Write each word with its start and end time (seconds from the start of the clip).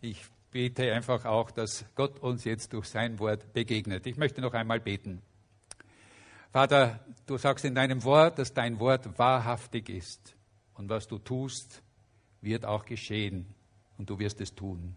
Ich 0.00 0.22
bete 0.50 0.92
einfach 0.92 1.24
auch, 1.24 1.50
dass 1.50 1.84
Gott 1.94 2.20
uns 2.20 2.44
jetzt 2.44 2.72
durch 2.72 2.86
sein 2.86 3.18
Wort 3.18 3.52
begegnet. 3.52 4.06
Ich 4.06 4.16
möchte 4.16 4.40
noch 4.40 4.54
einmal 4.54 4.80
beten. 4.80 5.20
Vater, 6.52 7.00
du 7.26 7.36
sagst 7.36 7.64
in 7.64 7.74
deinem 7.74 8.02
Wort, 8.04 8.38
dass 8.38 8.54
dein 8.54 8.78
Wort 8.80 9.18
wahrhaftig 9.18 9.88
ist. 9.88 10.34
Und 10.74 10.88
was 10.88 11.08
du 11.08 11.18
tust, 11.18 11.82
wird 12.40 12.64
auch 12.64 12.84
geschehen. 12.84 13.46
Und 13.98 14.08
du 14.08 14.18
wirst 14.18 14.40
es 14.40 14.54
tun. 14.54 14.94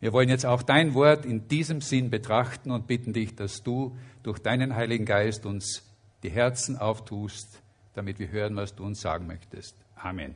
Wir 0.00 0.12
wollen 0.12 0.28
jetzt 0.28 0.44
auch 0.44 0.62
dein 0.62 0.92
Wort 0.92 1.24
in 1.24 1.48
diesem 1.48 1.80
Sinn 1.80 2.10
betrachten 2.10 2.70
und 2.70 2.86
bitten 2.86 3.14
dich, 3.14 3.34
dass 3.34 3.62
du 3.62 3.96
durch 4.22 4.38
deinen 4.38 4.74
Heiligen 4.74 5.06
Geist 5.06 5.46
uns 5.46 5.82
die 6.22 6.30
Herzen 6.30 6.76
auftust, 6.76 7.62
damit 7.94 8.18
wir 8.18 8.28
hören, 8.28 8.54
was 8.56 8.74
du 8.74 8.84
uns 8.84 9.00
sagen 9.00 9.26
möchtest. 9.26 9.74
Amen. 9.96 10.34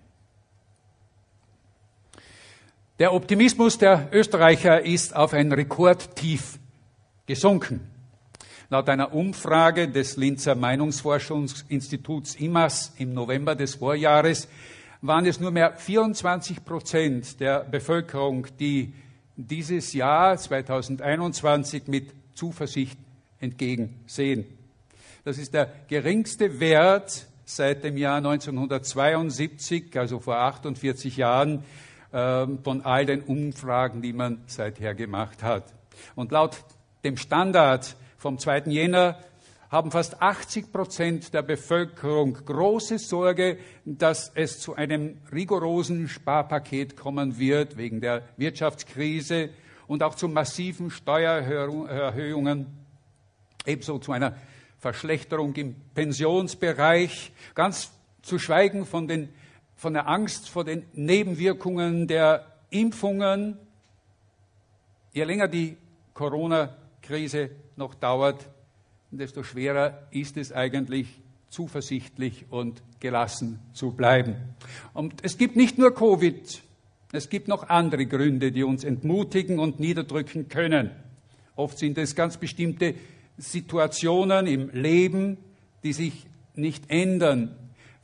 Der 2.99 3.15
Optimismus 3.15 3.79
der 3.79 4.09
Österreicher 4.11 4.85
ist 4.85 5.15
auf 5.15 5.33
ein 5.33 5.53
Rekordtief 5.53 6.59
gesunken. 7.27 7.89
Laut 8.71 8.89
einer 8.89 9.15
Umfrage 9.15 9.89
des 9.89 10.17
Linzer 10.17 10.57
Meinungsforschungsinstituts 10.57 12.35
IMAS 12.35 12.95
im 12.99 13.15
November 13.15 13.55
des 13.55 13.77
Vorjahres 13.77 14.49
waren 15.01 15.27
es 15.27 15.39
nur 15.39 15.53
mehr 15.53 15.75
24 15.75 16.65
Prozent 16.65 17.39
der 17.39 17.61
Bevölkerung, 17.61 18.49
die 18.59 18.93
dieses 19.37 19.93
Jahr 19.93 20.37
2021 20.37 21.87
mit 21.87 22.11
Zuversicht 22.35 22.99
entgegensehen. 23.39 24.45
Das 25.23 25.39
ist 25.39 25.55
der 25.55 25.73
geringste 25.87 26.59
Wert 26.59 27.29
seit 27.45 27.85
dem 27.85 27.97
Jahr 27.97 28.17
1972, 28.17 29.97
also 29.97 30.19
vor 30.19 30.39
48 30.39 31.17
Jahren, 31.17 31.63
ähm, 32.13 32.61
von 32.63 32.83
all 32.83 33.07
den 33.07 33.23
Umfragen, 33.23 34.03
die 34.03 34.13
man 34.13 34.43
seither 34.47 34.95
gemacht 34.95 35.43
hat. 35.43 35.75
Und 36.15 36.33
laut 36.33 36.57
dem 37.05 37.17
Standard 37.17 37.97
vom 38.17 38.39
2. 38.39 38.65
Jänner 38.67 39.19
haben 39.71 39.91
fast 39.91 40.23
80 40.23 40.73
Prozent 40.73 41.35
der 41.35 41.43
Bevölkerung 41.43 42.33
große 42.33 42.99
Sorge, 42.99 43.59
dass 43.85 44.33
es 44.35 44.61
zu 44.61 44.75
einem 44.75 45.19
rigorosen 45.31 46.09
Sparpaket 46.09 46.97
kommen 46.97 47.39
wird 47.39 47.77
wegen 47.77 48.01
der 48.01 48.23
Wirtschaftskrise 48.39 49.51
und 49.87 50.03
auch 50.03 50.15
zu 50.15 50.29
massiven 50.29 50.91
Steuererhöhungen, 50.91 52.67
ebenso 53.67 53.99
zu 53.99 54.13
einer 54.13 54.37
Verschlechterung 54.79 55.55
im 55.57 55.75
Pensionsbereich, 55.95 57.33
ganz 57.55 57.93
zu 58.23 58.39
schweigen 58.39 58.87
von 58.87 59.09
den 59.09 59.29
von 59.79 59.95
der 59.95 60.09
Angst 60.09 60.51
vor 60.51 60.65
den 60.65 60.85
Nebenwirkungen 60.93 62.09
der 62.09 62.45
Impfungen. 62.69 63.57
Je 65.13 65.23
länger 65.23 65.47
die 65.47 65.77
Corona-Krise 66.15 67.51
noch 67.77 67.95
dauert, 67.95 68.45
desto 69.13 69.45
schwerer 69.45 70.09
ist 70.11 70.37
es 70.37 70.53
eigentlich, 70.53 71.21
zuversichtlich 71.49 72.47
und 72.51 72.83
gelassen 73.01 73.61
zu 73.73 73.93
bleiben. 73.93 74.35
Und 74.93 75.15
es 75.23 75.39
gibt 75.39 75.55
nicht 75.57 75.79
nur 75.79 75.95
Covid, 75.95 76.61
es 77.13 77.31
gibt 77.31 77.49
noch 77.49 77.69
andere 77.69 78.05
Gründe, 78.05 78.51
die 78.51 78.65
uns 78.65 78.85
entmutigen 78.85 79.61
und 79.61 79.81
niederdrücken 79.81 80.49
können. 80.49 80.91
Oft 81.55 81.79
sind 81.79 81.97
es 81.99 82.17
ganz 82.17 82.37
bestimmte 82.37 82.95
Situationen 83.39 84.49
im 84.49 84.71
Leben, 84.71 85.39
die 85.85 85.93
sich 85.93 86.27
nicht 86.55 86.91
ändern, 86.91 87.55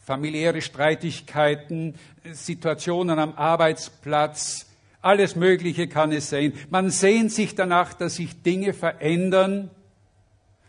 familiäre 0.04 0.60
Streitigkeiten, 0.60 1.94
Situationen 2.32 3.18
am 3.18 3.34
Arbeitsplatz, 3.34 4.66
alles 5.00 5.36
Mögliche 5.36 5.88
kann 5.88 6.12
es 6.12 6.30
sein. 6.30 6.54
Man 6.70 6.90
sehnt 6.90 7.32
sich 7.32 7.54
danach, 7.54 7.92
dass 7.94 8.16
sich 8.16 8.42
Dinge 8.42 8.72
verändern. 8.72 9.70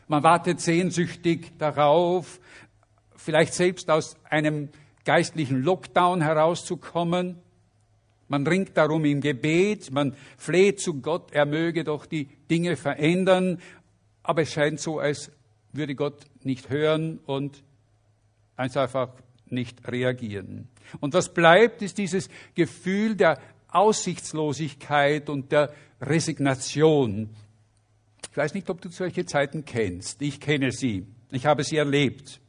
Man 0.08 0.24
wartet 0.24 0.60
sehnsüchtig 0.60 1.58
darauf, 1.58 2.40
vielleicht 3.16 3.54
selbst 3.54 3.90
aus 3.90 4.18
einem 4.30 4.70
geistlichen 5.06 5.64
Lockdown 5.64 6.22
herauszukommen. 6.22 7.38
Man 8.28 8.46
ringt 8.46 8.76
darum 8.76 9.06
im 9.06 9.22
Gebet, 9.22 9.92
man 9.92 10.16
fleht 10.38 10.80
zu 10.80 11.02
Gott, 11.02 11.32
er 11.32 11.46
möge 11.46 11.84
doch 11.84 12.06
die 12.06 12.26
Dinge 12.50 12.76
verändern, 12.76 13.60
aber 14.24 14.42
es 14.42 14.52
scheint 14.52 14.80
so, 14.80 15.00
als 15.00 15.32
würde 15.72 15.96
Gott 15.96 16.26
nicht 16.44 16.70
hören 16.70 17.20
und 17.26 17.64
einfach 18.56 18.94
nicht 19.52 19.88
reagieren. 19.88 20.68
Und 21.00 21.14
was 21.14 21.34
bleibt, 21.34 21.82
ist 21.82 21.98
dieses 21.98 22.30
Gefühl 22.54 23.16
der 23.16 23.40
Aussichtslosigkeit 23.70 25.30
und 25.30 25.52
der 25.52 25.74
Resignation. 26.02 27.30
Ich 28.32 28.38
weiß 28.38 28.54
nicht, 28.54 28.70
ob 28.70 28.82
du 28.82 28.90
solche 28.90 29.26
Zeiten 29.26 29.66
kennst. 29.66 30.22
Ich 30.22 30.40
kenne 30.40 30.72
sie. 30.72 31.06
Ich 31.32 31.46
habe 31.46 31.64
sie 31.64 31.78
erlebt. 31.78 32.40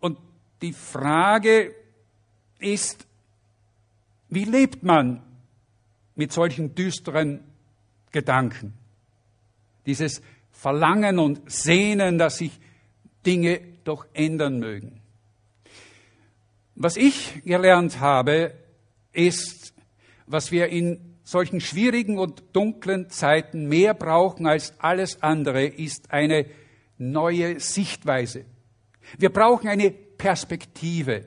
Und 0.00 0.18
die 0.62 0.72
Frage 0.72 1.74
ist, 2.58 3.06
wie 4.28 4.44
lebt 4.44 4.82
man 4.82 5.22
mit 6.14 6.32
solchen 6.32 6.74
düsteren 6.74 7.40
Gedanken? 8.12 8.74
Dieses 9.86 10.22
Verlangen 10.52 11.18
und 11.18 11.50
Sehnen, 11.50 12.18
dass 12.18 12.38
sich 12.38 12.60
Dinge 13.24 13.60
doch 13.90 14.06
ändern 14.14 14.60
mögen. 14.60 15.02
Was 16.76 16.96
ich 16.96 17.42
gelernt 17.44 17.98
habe, 17.98 18.54
ist, 19.12 19.74
was 20.26 20.52
wir 20.52 20.68
in 20.68 21.18
solchen 21.24 21.60
schwierigen 21.60 22.16
und 22.18 22.44
dunklen 22.52 23.10
Zeiten 23.10 23.66
mehr 23.66 23.92
brauchen 23.94 24.46
als 24.46 24.78
alles 24.78 25.22
andere, 25.24 25.66
ist 25.66 26.12
eine 26.12 26.46
neue 26.98 27.58
Sichtweise. 27.58 28.44
Wir 29.18 29.30
brauchen 29.30 29.68
eine 29.68 29.90
Perspektive. 29.90 31.24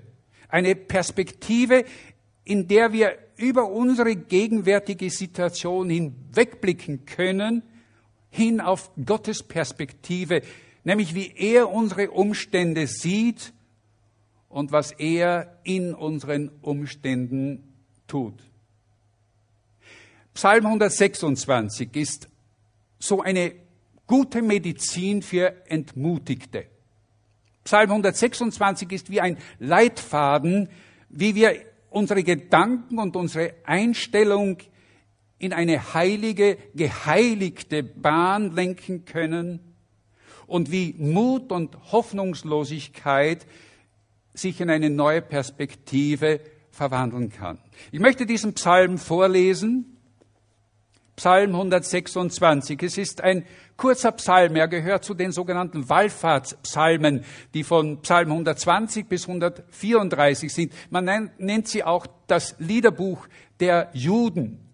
Eine 0.48 0.76
Perspektive, 0.76 1.84
in 2.46 2.70
der 2.70 2.94
wir 2.94 3.18
über 3.36 3.70
unsere 3.70 4.16
gegenwärtige 4.16 5.10
Situation 5.10 5.90
hinwegblicken 5.90 7.06
können, 7.06 7.62
hin 8.30 8.62
auf 8.62 8.90
Gottes 9.06 9.44
Perspektive, 9.44 10.42
nämlich 10.84 11.16
wie 11.16 11.34
er 11.36 11.70
unsere 11.70 12.12
Umstände 12.12 12.88
sieht 12.88 13.54
und 14.50 14.72
was 14.72 14.92
er 14.92 15.60
in 15.64 15.94
unseren 15.94 16.50
Umständen 16.62 17.74
tut. 18.08 18.36
Psalm 20.34 20.66
126 20.66 21.96
ist 21.96 22.28
so 23.00 23.22
eine 23.22 23.54
gute 24.08 24.42
Medizin 24.42 25.22
für 25.22 25.54
Entmutigte. 25.68 26.66
Psalm 27.64 27.90
126 27.90 28.92
ist 28.92 29.10
wie 29.10 29.22
ein 29.22 29.38
Leitfaden, 29.60 30.70
wie 31.10 31.36
wir 31.36 31.56
unsere 31.90 32.24
Gedanken 32.24 33.00
und 33.00 33.16
unsere 33.16 33.54
Einstellung 33.64 34.58
in 35.38 35.54
eine 35.54 35.94
heilige, 35.94 36.58
geheiligte 36.74 37.84
Bahn 37.84 38.56
lenken 38.56 39.06
können 39.06 39.73
und 40.48 40.72
wie 40.72 40.96
Mut 40.98 41.52
und 41.52 41.78
Hoffnungslosigkeit 41.92 43.46
sich 44.34 44.60
in 44.62 44.70
eine 44.70 44.90
neue 44.90 45.22
Perspektive 45.22 46.40
verwandeln 46.72 47.30
kann. 47.30 47.60
Ich 47.92 48.00
möchte 48.00 48.26
diesen 48.26 48.54
Psalm 48.54 48.98
vorlesen. 48.98 49.98
Psalm 51.16 51.52
126. 51.52 52.82
Es 52.82 52.98
ist 52.98 53.22
ein 53.22 53.46
kurzer 53.78 54.12
Psalm. 54.14 54.56
Er 54.56 54.68
gehört 54.68 55.04
zu 55.04 55.14
den 55.14 55.32
sogenannten 55.32 55.88
Wallfahrtspsalmen, 55.88 57.24
die 57.54 57.64
von 57.64 58.02
Psalm 58.02 58.32
120 58.32 59.08
bis 59.08 59.28
134 59.28 60.52
sind. 60.52 60.74
Man 60.90 61.30
nennt 61.38 61.68
sie 61.68 61.84
auch 61.84 62.08
das 62.26 62.56
Liederbuch 62.58 63.28
der 63.60 63.92
Juden. 63.94 64.73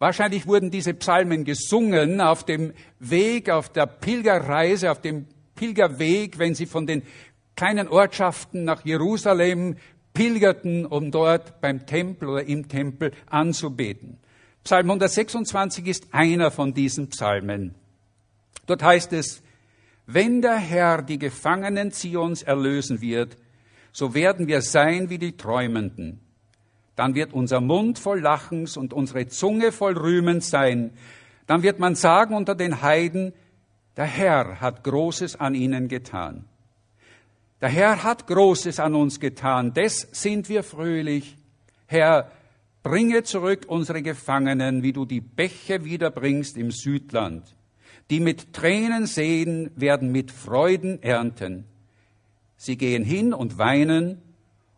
Wahrscheinlich 0.00 0.46
wurden 0.46 0.70
diese 0.70 0.94
Psalmen 0.94 1.44
gesungen 1.44 2.22
auf 2.22 2.44
dem 2.44 2.72
Weg, 3.00 3.50
auf 3.50 3.68
der 3.68 3.84
Pilgerreise, 3.84 4.90
auf 4.90 5.02
dem 5.02 5.26
Pilgerweg, 5.54 6.38
wenn 6.38 6.54
sie 6.54 6.64
von 6.64 6.86
den 6.86 7.02
kleinen 7.54 7.86
Ortschaften 7.86 8.64
nach 8.64 8.82
Jerusalem 8.82 9.76
pilgerten, 10.14 10.86
um 10.86 11.10
dort 11.10 11.60
beim 11.60 11.84
Tempel 11.84 12.30
oder 12.30 12.44
im 12.44 12.66
Tempel 12.66 13.12
anzubeten. 13.26 14.16
Psalm 14.64 14.86
126 14.86 15.86
ist 15.86 16.06
einer 16.12 16.50
von 16.50 16.72
diesen 16.72 17.10
Psalmen. 17.10 17.74
Dort 18.64 18.82
heißt 18.82 19.12
es, 19.12 19.42
wenn 20.06 20.40
der 20.40 20.56
Herr 20.56 21.02
die 21.02 21.18
Gefangenen 21.18 21.92
Zions 21.92 22.42
erlösen 22.42 23.02
wird, 23.02 23.36
so 23.92 24.14
werden 24.14 24.48
wir 24.48 24.62
sein 24.62 25.10
wie 25.10 25.18
die 25.18 25.36
Träumenden 25.36 26.20
dann 26.96 27.14
wird 27.14 27.32
unser 27.32 27.60
Mund 27.60 27.98
voll 27.98 28.20
Lachens 28.20 28.76
und 28.76 28.92
unsere 28.92 29.26
Zunge 29.28 29.72
voll 29.72 29.96
Rühmens 29.96 30.50
sein. 30.50 30.92
Dann 31.46 31.62
wird 31.62 31.78
man 31.78 31.94
sagen 31.94 32.34
unter 32.34 32.54
den 32.54 32.82
Heiden, 32.82 33.32
der 33.96 34.04
Herr 34.04 34.60
hat 34.60 34.84
Großes 34.84 35.36
an 35.36 35.54
ihnen 35.54 35.88
getan. 35.88 36.44
Der 37.60 37.68
Herr 37.68 38.02
hat 38.02 38.26
Großes 38.26 38.80
an 38.80 38.94
uns 38.94 39.20
getan, 39.20 39.74
des 39.74 40.08
sind 40.12 40.48
wir 40.48 40.62
fröhlich. 40.62 41.36
Herr, 41.86 42.30
Bringe 42.82 43.24
zurück 43.24 43.66
unsere 43.68 44.00
Gefangenen, 44.00 44.82
wie 44.82 44.94
du 44.94 45.04
die 45.04 45.20
Bäche 45.20 45.84
wiederbringst 45.84 46.56
im 46.56 46.70
Südland. 46.70 47.44
Die 48.08 48.20
mit 48.20 48.54
Tränen 48.54 49.06
sehen, 49.06 49.70
werden 49.76 50.10
mit 50.10 50.30
Freuden 50.30 51.02
ernten. 51.02 51.66
Sie 52.56 52.78
gehen 52.78 53.04
hin 53.04 53.34
und 53.34 53.58
weinen 53.58 54.22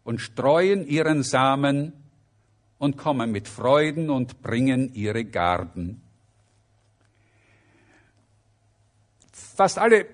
und 0.03 0.21
streuen 0.21 0.85
ihren 0.87 1.23
Samen 1.23 1.93
und 2.83 2.97
kommen 2.97 3.31
mit 3.31 3.47
Freuden 3.47 4.11
und 4.11 4.43
bringen 4.43 4.93
ihre 4.93 5.25
Garben. 5.25 6.03
Fast 9.31 9.79
alle 9.79 10.05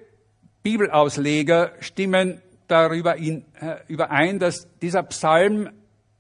Bibelausleger 0.63 1.73
stimmen 1.81 2.43
darüber 2.67 3.17
in, 3.17 3.47
äh, 3.59 3.77
überein, 3.89 4.39
dass 4.39 4.69
dieser 4.83 5.03
Psalm 5.05 5.71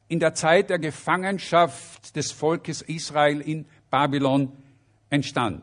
in 0.08 0.20
der 0.20 0.32
Zeit 0.32 0.70
der 0.70 0.78
Gefangenschaft 0.78 2.16
des 2.16 2.32
Volkes 2.32 2.80
Israel 2.80 3.42
in 3.42 3.66
Babylon 3.90 4.50
entstand. 5.10 5.62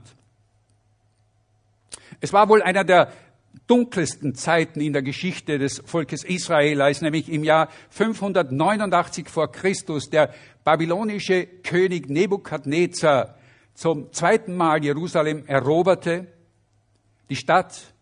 Es 2.22 2.32
war 2.32 2.48
wohl 2.48 2.62
einer 2.62 2.84
der 2.84 3.12
dunkelsten 3.68 4.36
Zeiten 4.36 4.80
in 4.80 4.94
der 4.94 5.02
Geschichte 5.02 5.58
des 5.58 5.82
Volkes 5.86 6.24
Israel, 6.24 6.82
als 6.82 7.02
nämlich 7.02 7.30
im 7.30 7.44
Jahr 7.44 7.70
589 7.90 9.28
vor 9.28 9.52
Christus 9.52 10.10
der 10.10 10.34
babylonische 10.64 11.48
König 11.64 12.10
Nebukadnezar 12.10 13.38
zum 13.74 14.12
zweiten 14.14 14.56
Mal 14.56 14.84
Jerusalem 14.84 15.46
eroberte, 15.48 16.28
die 17.30 17.36
Stadt 17.36 17.94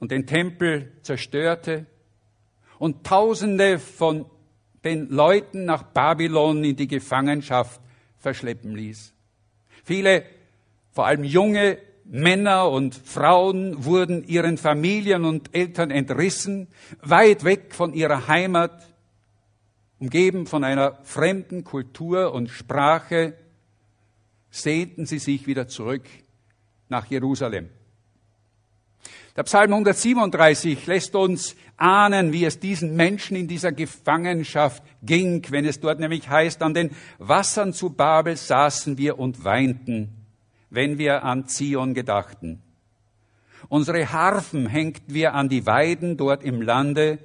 und 0.00 0.10
den 0.10 0.26
Tempel 0.26 0.92
zerstörte 1.02 1.86
und 2.78 3.04
Tausende 3.04 3.78
von 3.78 4.26
den 4.84 5.08
Leuten 5.08 5.64
nach 5.64 5.82
Babylon 5.82 6.62
in 6.62 6.76
die 6.76 6.86
Gefangenschaft 6.86 7.80
verschleppen 8.18 8.74
ließ. 8.74 9.12
Viele, 9.84 10.24
vor 10.92 11.06
allem 11.06 11.24
junge 11.24 11.78
Männer 12.04 12.70
und 12.70 12.94
Frauen 12.94 13.84
wurden 13.84 14.24
ihren 14.24 14.58
Familien 14.58 15.24
und 15.24 15.54
Eltern 15.54 15.90
entrissen, 15.90 16.68
weit 17.00 17.44
weg 17.44 17.74
von 17.74 17.94
ihrer 17.94 18.28
Heimat, 18.28 18.86
umgeben 19.98 20.46
von 20.46 20.64
einer 20.64 20.98
fremden 21.02 21.64
Kultur 21.64 22.32
und 22.34 22.50
Sprache, 22.50 23.34
sehnten 24.50 25.06
sie 25.06 25.18
sich 25.18 25.46
wieder 25.46 25.66
zurück 25.66 26.02
nach 26.88 27.06
Jerusalem. 27.06 27.70
Der 29.36 29.42
Psalm 29.42 29.72
137 29.72 30.86
lässt 30.86 31.16
uns 31.16 31.56
ahnen, 31.76 32.32
wie 32.32 32.44
es 32.44 32.60
diesen 32.60 32.94
Menschen 32.94 33.36
in 33.36 33.48
dieser 33.48 33.72
Gefangenschaft 33.72 34.82
ging, 35.02 35.44
wenn 35.50 35.64
es 35.64 35.80
dort 35.80 35.98
nämlich 35.98 36.28
heißt, 36.28 36.62
an 36.62 36.74
den 36.74 36.90
Wassern 37.18 37.72
zu 37.72 37.90
Babel 37.90 38.36
saßen 38.36 38.96
wir 38.96 39.18
und 39.18 39.42
weinten, 39.42 40.23
wenn 40.74 40.98
wir 40.98 41.24
an 41.24 41.46
Zion 41.46 41.94
gedachten. 41.94 42.60
Unsere 43.68 44.12
Harfen 44.12 44.66
hängten 44.66 45.14
wir 45.14 45.34
an 45.34 45.48
die 45.48 45.66
Weiden 45.66 46.16
dort 46.16 46.42
im 46.42 46.60
Lande, 46.60 47.18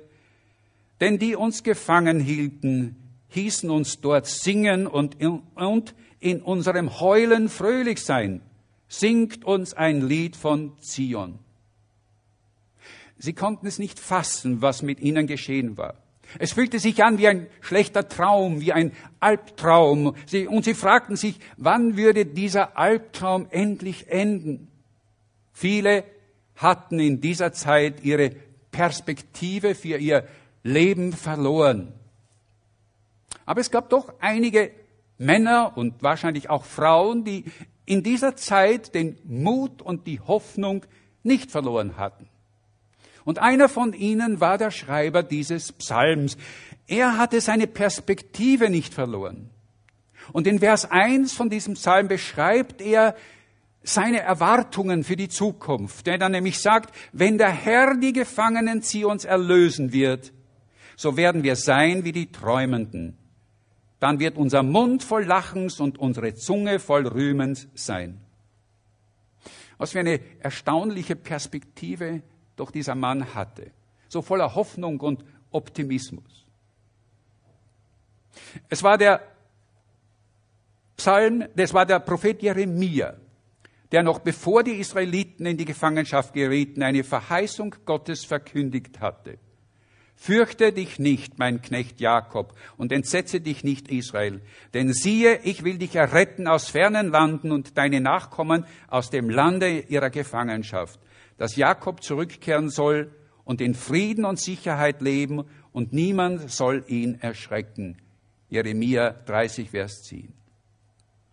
denn 1.01 1.19
die 1.19 1.35
uns 1.35 1.63
gefangen 1.63 2.19
hielten, 2.19 2.95
hießen 3.29 3.69
uns 3.69 4.01
dort 4.01 4.27
singen 4.27 4.87
und 4.87 5.15
in, 5.15 5.41
und 5.55 5.95
in 6.19 6.41
unserem 6.41 6.99
Heulen 6.99 7.49
fröhlich 7.49 8.03
sein. 8.03 8.41
Singt 8.87 9.45
uns 9.45 9.73
ein 9.73 10.01
Lied 10.01 10.35
von 10.35 10.73
Zion. 10.81 11.39
Sie 13.17 13.33
konnten 13.33 13.67
es 13.67 13.79
nicht 13.79 13.99
fassen, 13.99 14.61
was 14.61 14.81
mit 14.81 14.99
ihnen 14.99 15.27
geschehen 15.27 15.77
war. 15.77 15.95
Es 16.37 16.53
fühlte 16.53 16.79
sich 16.79 17.03
an 17.03 17.17
wie 17.17 17.27
ein 17.27 17.47
schlechter 17.61 18.07
Traum, 18.07 18.61
wie 18.61 18.73
ein 18.73 18.91
Albtraum. 19.19 20.15
Sie, 20.27 20.47
und 20.47 20.63
sie 20.63 20.75
fragten 20.75 21.15
sich, 21.15 21.39
wann 21.57 21.97
würde 21.97 22.25
dieser 22.25 22.77
Albtraum 22.77 23.47
endlich 23.49 24.09
enden? 24.09 24.67
Viele 25.51 26.03
hatten 26.55 26.99
in 26.99 27.21
dieser 27.21 27.51
Zeit 27.53 28.03
ihre 28.03 28.31
Perspektive 28.71 29.73
für 29.73 29.97
ihr 29.97 30.27
Leben 30.63 31.13
verloren. 31.13 31.93
Aber 33.45 33.61
es 33.61 33.71
gab 33.71 33.89
doch 33.89 34.13
einige 34.19 34.71
Männer 35.17 35.73
und 35.75 36.03
wahrscheinlich 36.03 36.49
auch 36.49 36.65
Frauen, 36.65 37.23
die 37.23 37.45
in 37.85 38.03
dieser 38.03 38.35
Zeit 38.35 38.93
den 38.93 39.17
Mut 39.23 39.81
und 39.81 40.05
die 40.05 40.19
Hoffnung 40.19 40.85
nicht 41.23 41.49
verloren 41.49 41.97
hatten. 41.97 42.29
Und 43.29 43.37
einer 43.37 43.69
von 43.69 43.93
ihnen 43.93 44.39
war 44.39 44.57
der 44.57 44.71
Schreiber 44.71 45.21
dieses 45.21 45.71
Psalms. 45.73 46.35
Er 46.87 47.19
hatte 47.19 47.41
seine 47.41 47.67
Perspektive 47.67 48.71
nicht 48.71 48.91
verloren. 48.91 49.51
Und 50.33 50.47
in 50.47 50.57
Vers 50.57 50.89
1 50.89 51.33
von 51.33 51.47
diesem 51.47 51.75
Psalm 51.75 52.07
beschreibt 52.07 52.81
er 52.81 53.15
seine 53.83 54.21
Erwartungen 54.21 55.03
für 55.03 55.15
die 55.15 55.29
Zukunft, 55.29 56.07
der 56.07 56.17
dann 56.17 56.31
nämlich 56.31 56.57
sagt, 56.57 56.91
wenn 57.13 57.37
der 57.37 57.51
Herr 57.51 57.95
die 57.97 58.13
Gefangenen 58.13 58.81
Zions 58.81 59.25
erlösen 59.25 59.93
wird, 59.93 60.33
so 60.95 61.15
werden 61.15 61.43
wir 61.43 61.55
sein 61.55 62.05
wie 62.05 62.13
die 62.13 62.31
Träumenden. 62.31 63.15
Dann 63.99 64.17
wird 64.17 64.37
unser 64.37 64.63
Mund 64.63 65.03
voll 65.03 65.25
Lachens 65.25 65.79
und 65.79 65.99
unsere 65.99 66.33
Zunge 66.33 66.79
voll 66.79 67.05
Rühmens 67.05 67.67
sein. 67.75 68.21
Was 69.77 69.91
für 69.91 69.99
eine 69.99 70.19
erstaunliche 70.39 71.15
Perspektive 71.15 72.23
doch 72.59 72.71
dieser 72.71 72.95
Mann 72.95 73.33
hatte. 73.33 73.71
So 74.07 74.21
voller 74.21 74.56
Hoffnung 74.56 75.00
und 75.00 75.23
Optimismus. 75.51 76.45
Es 78.69 78.83
war 78.83 78.97
der 78.97 79.21
Psalm, 80.97 81.45
das 81.56 81.73
war 81.73 81.85
der 81.85 82.00
Prophet 82.00 82.41
Jeremia, 82.41 83.15
der 83.91 84.03
noch 84.03 84.19
bevor 84.19 84.63
die 84.63 84.79
Israeliten 84.79 85.45
in 85.45 85.57
die 85.57 85.65
Gefangenschaft 85.65 86.33
gerieten, 86.33 86.83
eine 86.83 87.03
Verheißung 87.03 87.75
Gottes 87.85 88.25
verkündigt 88.25 89.00
hatte. 89.00 89.39
Fürchte 90.15 90.73
dich 90.73 91.00
nicht, 91.00 91.39
mein 91.39 91.61
Knecht 91.61 92.01
Jakob, 92.01 92.53
und 92.75 92.91
entsetze 92.91 93.39
dich 93.39 93.63
nicht, 93.63 93.89
Israel. 93.89 94.41
Denn 94.73 94.91
siehe, 94.91 95.39
ich 95.44 95.63
will 95.63 95.77
dich 95.77 95.95
erretten 95.95 96.45
aus 96.45 96.67
fernen 96.67 97.09
Landen 97.09 97.53
und 97.53 97.77
deine 97.77 98.01
Nachkommen 98.01 98.65
aus 98.89 99.09
dem 99.09 99.29
Lande 99.29 99.79
ihrer 99.88 100.09
Gefangenschaft 100.09 101.00
dass 101.39 101.56
Jakob 101.56 102.03
zurückkehren 102.03 102.69
soll 102.69 103.15
und 103.45 103.62
in 103.62 103.74
Frieden 103.74 104.25
und 104.25 104.39
Sicherheit 104.39 105.01
leben 105.01 105.45
und 105.71 105.94
niemand 105.94 106.51
soll 106.51 106.83
ihn 106.88 107.15
erschrecken. 107.21 107.97
Jeremia 108.50 109.12
30, 109.25 109.69
Vers 109.69 110.03
10. 110.03 110.33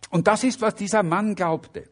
Und 0.09 0.27
das 0.27 0.45
ist, 0.45 0.61
was 0.61 0.75
dieser 0.75 1.03
Mann 1.03 1.35
glaubte. 1.35 1.89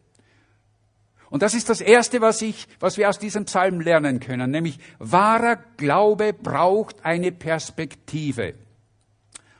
Und 1.29 1.41
das 1.41 1.53
ist 1.53 1.69
das 1.69 1.81
Erste, 1.81 2.21
was, 2.21 2.41
ich, 2.41 2.67
was 2.79 2.97
wir 2.97 3.09
aus 3.09 3.19
diesem 3.19 3.43
Psalm 3.45 3.81
lernen 3.81 4.21
können, 4.21 4.49
nämlich 4.49 4.79
wahrer 4.97 5.57
Glaube 5.75 6.31
braucht 6.31 7.03
eine 7.03 7.33
Perspektive. 7.33 8.53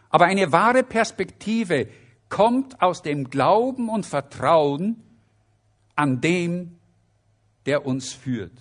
Aber 0.10 0.26
eine 0.26 0.54
wahre 0.54 0.84
Perspektive 0.84 1.90
kommt 2.30 2.82
aus 2.82 3.02
dem 3.02 3.30
Glauben 3.30 3.90
und 3.90 4.06
Vertrauen 4.06 5.04
an 5.96 6.22
dem, 6.22 6.78
der 7.66 7.86
uns 7.86 8.14
führt. 8.14 8.54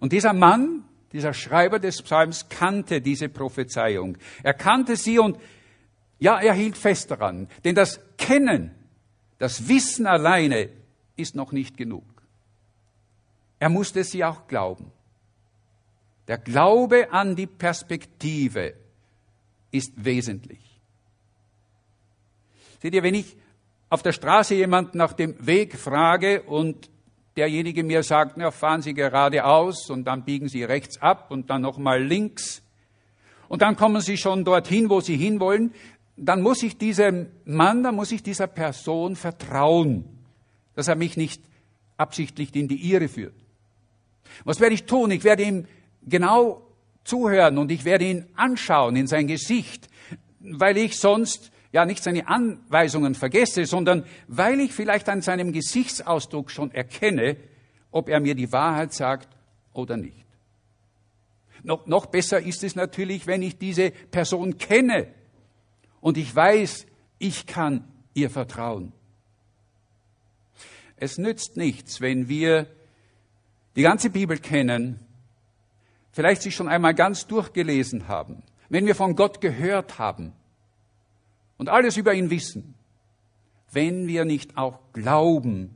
Und 0.00 0.12
dieser 0.12 0.32
Mann, 0.32 0.84
dieser 1.12 1.34
Schreiber 1.34 1.78
des 1.78 2.02
Psalms 2.02 2.48
kannte 2.48 3.00
diese 3.00 3.28
Prophezeiung. 3.28 4.18
Er 4.42 4.54
kannte 4.54 4.96
sie 4.96 5.18
und 5.18 5.38
ja, 6.18 6.40
er 6.40 6.54
hielt 6.54 6.76
fest 6.76 7.10
daran. 7.10 7.48
Denn 7.64 7.74
das 7.74 8.00
Kennen, 8.16 8.74
das 9.38 9.68
Wissen 9.68 10.06
alleine 10.06 10.68
ist 11.16 11.34
noch 11.34 11.52
nicht 11.52 11.76
genug. 11.76 12.04
Er 13.58 13.68
musste 13.68 14.04
sie 14.04 14.24
auch 14.24 14.46
glauben. 14.46 14.92
Der 16.28 16.38
Glaube 16.38 17.12
an 17.12 17.36
die 17.36 17.46
Perspektive 17.46 18.74
ist 19.70 19.92
wesentlich. 19.96 20.60
Seht 22.80 22.94
ihr, 22.94 23.02
wenn 23.02 23.14
ich 23.14 23.36
auf 23.88 24.02
der 24.02 24.12
Straße 24.12 24.54
jemanden 24.54 24.98
nach 24.98 25.14
dem 25.14 25.34
Weg 25.44 25.76
frage 25.76 26.42
und 26.42 26.90
derjenige 27.38 27.84
mir 27.84 28.02
sagt, 28.02 28.36
na, 28.36 28.50
fahren 28.50 28.82
Sie 28.82 28.94
geradeaus 28.94 29.88
und 29.90 30.04
dann 30.04 30.24
biegen 30.24 30.48
Sie 30.48 30.64
rechts 30.64 31.00
ab 31.00 31.30
und 31.30 31.48
dann 31.48 31.62
nochmal 31.62 32.02
links 32.02 32.62
und 33.48 33.62
dann 33.62 33.76
kommen 33.76 34.02
Sie 34.02 34.16
schon 34.16 34.44
dorthin, 34.44 34.90
wo 34.90 35.00
Sie 35.00 35.16
hinwollen, 35.16 35.72
dann 36.16 36.42
muss 36.42 36.62
ich 36.62 36.76
diesem 36.76 37.28
Mann, 37.44 37.82
dann 37.82 37.94
muss 37.94 38.10
ich 38.10 38.22
dieser 38.22 38.48
Person 38.48 39.14
vertrauen, 39.14 40.04
dass 40.74 40.88
er 40.88 40.96
mich 40.96 41.16
nicht 41.16 41.42
absichtlich 41.96 42.54
in 42.54 42.68
die 42.68 42.90
Irre 42.92 43.08
führt. 43.08 43.34
Was 44.44 44.60
werde 44.60 44.74
ich 44.74 44.84
tun? 44.84 45.10
Ich 45.12 45.24
werde 45.24 45.44
ihm 45.44 45.66
genau 46.02 46.62
zuhören 47.04 47.56
und 47.56 47.70
ich 47.70 47.84
werde 47.84 48.04
ihn 48.04 48.26
anschauen 48.34 48.96
in 48.96 49.06
sein 49.06 49.28
Gesicht, 49.28 49.88
weil 50.40 50.76
ich 50.76 50.98
sonst 50.98 51.50
ja 51.72 51.84
nicht 51.84 52.02
seine 52.02 52.28
Anweisungen 52.28 53.14
vergesse, 53.14 53.66
sondern 53.66 54.04
weil 54.26 54.60
ich 54.60 54.72
vielleicht 54.72 55.08
an 55.08 55.22
seinem 55.22 55.52
Gesichtsausdruck 55.52 56.50
schon 56.50 56.70
erkenne, 56.72 57.36
ob 57.90 58.08
er 58.08 58.20
mir 58.20 58.34
die 58.34 58.52
Wahrheit 58.52 58.92
sagt 58.92 59.28
oder 59.72 59.96
nicht. 59.96 60.26
Noch, 61.62 61.86
noch 61.86 62.06
besser 62.06 62.40
ist 62.40 62.62
es 62.64 62.76
natürlich, 62.76 63.26
wenn 63.26 63.42
ich 63.42 63.58
diese 63.58 63.90
Person 63.90 64.58
kenne 64.58 65.08
und 66.00 66.16
ich 66.16 66.34
weiß, 66.34 66.86
ich 67.18 67.46
kann 67.46 67.84
ihr 68.14 68.30
vertrauen. 68.30 68.92
Es 70.96 71.18
nützt 71.18 71.56
nichts, 71.56 72.00
wenn 72.00 72.28
wir 72.28 72.66
die 73.76 73.82
ganze 73.82 74.10
Bibel 74.10 74.38
kennen, 74.38 75.00
vielleicht 76.12 76.42
sie 76.42 76.50
schon 76.50 76.68
einmal 76.68 76.94
ganz 76.94 77.26
durchgelesen 77.26 78.08
haben, 78.08 78.42
wenn 78.68 78.86
wir 78.86 78.94
von 78.94 79.14
Gott 79.14 79.40
gehört 79.40 79.98
haben 79.98 80.32
und 81.58 81.68
alles 81.68 81.96
über 81.96 82.14
ihn 82.14 82.30
wissen, 82.30 82.74
wenn 83.72 84.06
wir 84.06 84.24
nicht 84.24 84.56
auch 84.56 84.78
glauben, 84.92 85.74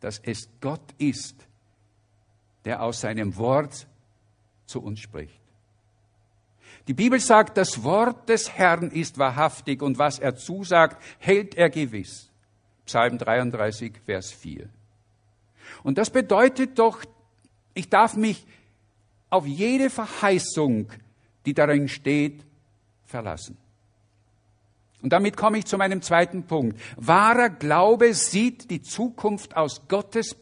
dass 0.00 0.18
es 0.18 0.48
Gott 0.60 0.92
ist, 0.98 1.46
der 2.64 2.82
aus 2.82 3.00
seinem 3.00 3.36
Wort 3.36 3.86
zu 4.66 4.82
uns 4.82 5.00
spricht. 5.00 5.40
Die 6.88 6.94
Bibel 6.94 7.20
sagt, 7.20 7.56
das 7.56 7.84
Wort 7.84 8.28
des 8.28 8.52
Herrn 8.52 8.90
ist 8.90 9.18
wahrhaftig 9.18 9.82
und 9.82 9.98
was 9.98 10.18
er 10.18 10.34
zusagt, 10.34 11.00
hält 11.18 11.54
er 11.54 11.70
gewiss. 11.70 12.30
Psalm 12.84 13.18
33, 13.18 14.00
Vers 14.04 14.32
4. 14.32 14.68
Und 15.84 15.98
das 15.98 16.10
bedeutet 16.10 16.78
doch, 16.78 17.04
ich 17.74 17.88
darf 17.88 18.16
mich 18.16 18.44
auf 19.30 19.46
jede 19.46 19.90
Verheißung, 19.90 20.90
die 21.46 21.54
darin 21.54 21.88
steht, 21.88 22.44
verlassen. 23.04 23.56
Und 25.02 25.12
damit 25.12 25.36
komme 25.36 25.58
ich 25.58 25.66
zu 25.66 25.76
meinem 25.76 26.00
zweiten 26.00 26.44
Punkt. 26.44 26.80
Wahrer 26.96 27.50
Glaube 27.50 28.14
sieht 28.14 28.70
die 28.70 28.82
Zukunft 28.82 29.56
aus 29.56 29.82
Gottes 29.88 30.36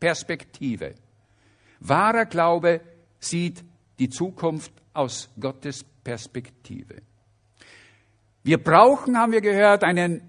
Perspektive. 0.00 0.94
Wahrer 1.80 2.26
Glaube 2.26 2.80
sieht 3.20 3.64
die 3.98 4.08
Zukunft 4.08 4.72
aus 4.92 5.30
Gottes 5.38 5.84
Perspektive. 6.02 7.02
Wir 8.42 8.62
brauchen, 8.62 9.16
haben 9.16 9.32
wir 9.32 9.40
gehört, 9.40 9.84
einen, 9.84 10.22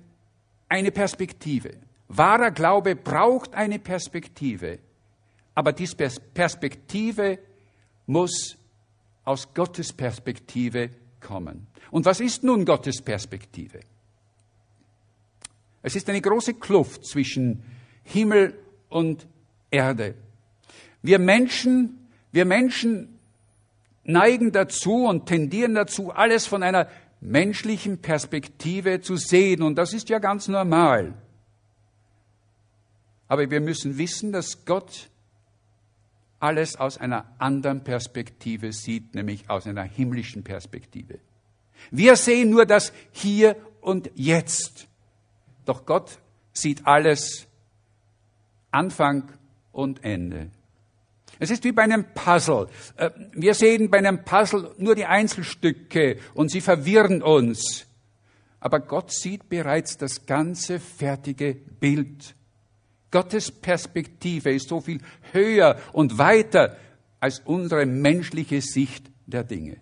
eine 0.69 0.91
Perspektive. 0.91 1.72
Wahrer 2.07 2.51
Glaube 2.51 2.95
braucht 2.95 3.53
eine 3.55 3.79
Perspektive. 3.79 4.79
Aber 5.55 5.74
diese 5.74 5.95
Perspektive 5.95 7.39
muss 8.05 8.57
aus 9.24 9.53
Gottes 9.53 9.91
Perspektive 9.91 10.91
kommen. 11.25 11.67
Und 11.91 12.05
was 12.05 12.20
ist 12.20 12.44
nun 12.44 12.65
Gottes 12.65 13.01
Perspektive? 13.01 13.79
Es 15.82 15.96
ist 15.96 16.10
eine 16.10 16.22
große 16.22 16.53
Kluft 16.53 17.05
zwischen 17.05 17.63
Himmel 18.03 18.58
und 18.89 19.27
Erde. 19.72 20.15
Wir 21.01 21.20
Menschen, 21.20 22.08
wir 22.32 22.46
Menschen 22.46 23.20
neigen 24.03 24.51
dazu 24.51 25.05
und 25.05 25.25
tendieren 25.25 25.75
dazu, 25.75 26.12
alles 26.12 26.46
von 26.46 26.63
einer 26.63 26.88
menschlichen 27.22 28.00
Perspektive 28.00 29.01
zu 29.01 29.17
sehen. 29.17 29.63
Und 29.63 29.75
das 29.75 29.94
ist 29.94 30.10
ja 30.10 30.20
ganz 30.20 30.48
normal. 30.48 31.15
Aber 33.27 33.50
wir 33.50 33.62
müssen 33.62 33.98
wissen, 33.98 34.32
dass 34.32 34.65
Gott 34.65 35.10
alles 36.46 36.75
aus 36.75 37.00
einer 37.00 37.25
anderen 37.40 37.84
Perspektive 37.84 38.72
sieht, 38.72 39.16
nämlich 39.16 39.50
aus 39.50 39.66
einer 39.66 39.84
himmlischen 39.84 40.44
Perspektive. 40.44 41.20
Wir 41.90 42.16
sehen 42.16 42.52
nur 42.52 42.68
das 42.68 42.94
Hier 43.12 43.56
und 43.82 44.12
Jetzt. 44.14 44.88
Doch 45.66 45.88
Gott 45.88 46.20
sieht 46.54 46.86
alles 46.86 47.48
Anfang 48.70 49.32
und 49.72 50.04
Ende. 50.04 50.52
Es 51.40 51.50
ist 51.50 51.64
wie 51.64 51.72
bei 51.72 51.82
einem 51.82 52.06
Puzzle. 52.14 52.68
Äh, 52.96 53.10
wir 53.34 53.56
sehen 53.56 53.90
bei 53.90 53.98
einem 53.98 54.24
Puzzle 54.24 54.72
nur 54.78 54.94
die 54.94 55.06
Einzelstücke 55.06 56.20
und 56.36 56.50
sie 56.50 56.62
verwirren 56.62 57.24
uns. 57.24 57.88
Aber 58.60 58.80
Gott 58.80 59.12
sieht 59.12 59.50
bereits 59.50 59.98
das 59.98 60.28
ganze 60.28 60.80
fertige 60.80 61.56
Bild. 61.56 62.36
Gottes 63.15 63.50
Perspektive 63.50 64.51
ist 64.51 64.67
so 64.67 64.81
viel 64.81 65.00
höher 65.31 65.79
und 65.93 66.17
weiter 66.17 66.75
als 67.22 67.39
unsere 67.45 67.86
menschliche 67.86 68.60
Sicht 68.60 69.10
der 69.25 69.45
Dinge. 69.45 69.77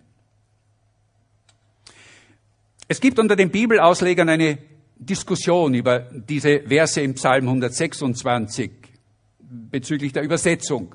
Es 2.86 3.00
gibt 3.00 3.18
unter 3.18 3.34
den 3.34 3.50
Bibelauslegern 3.50 4.28
eine 4.28 4.58
Diskussion 4.94 5.74
über 5.74 5.98
diese 5.98 6.60
Verse 6.60 7.00
im 7.00 7.14
Psalm 7.14 7.48
126 7.48 8.70
bezüglich 9.40 10.12
der 10.12 10.22
Übersetzung. 10.22 10.94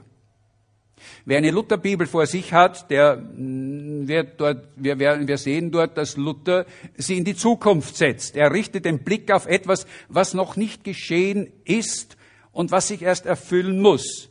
Wer 1.26 1.40
eine 1.40 1.52
Lutherbibel 1.52 2.08
vor 2.08 2.26
sich 2.26 2.54
hat, 2.54 2.90
der 2.90 3.22
wird 3.36 4.40
dort, 4.40 4.66
wir, 4.78 4.98
wir 4.98 5.38
sehen 5.38 5.72
dort, 5.72 5.98
dass 5.98 6.16
Luther 6.16 6.66
sie 6.96 7.18
in 7.18 7.26
die 7.26 7.36
Zukunft 7.36 7.98
setzt. 7.98 8.38
Er 8.38 8.54
richtet 8.54 8.86
den 8.86 9.00
Blick 9.04 9.30
auf 9.30 9.46
etwas, 9.46 9.86
was 10.08 10.34
noch 10.34 10.56
nicht 10.56 10.86
geschehen 10.86 11.52
ist 11.66 12.16
und 12.52 12.72
was 12.72 12.88
sich 12.88 13.02
erst 13.02 13.26
erfüllen 13.26 13.82
muss. 13.82 14.30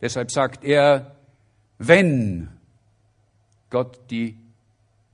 Deshalb 0.00 0.30
sagt 0.30 0.64
er, 0.64 1.16
wenn 1.78 2.48
Gott 3.70 3.98
die 4.10 4.38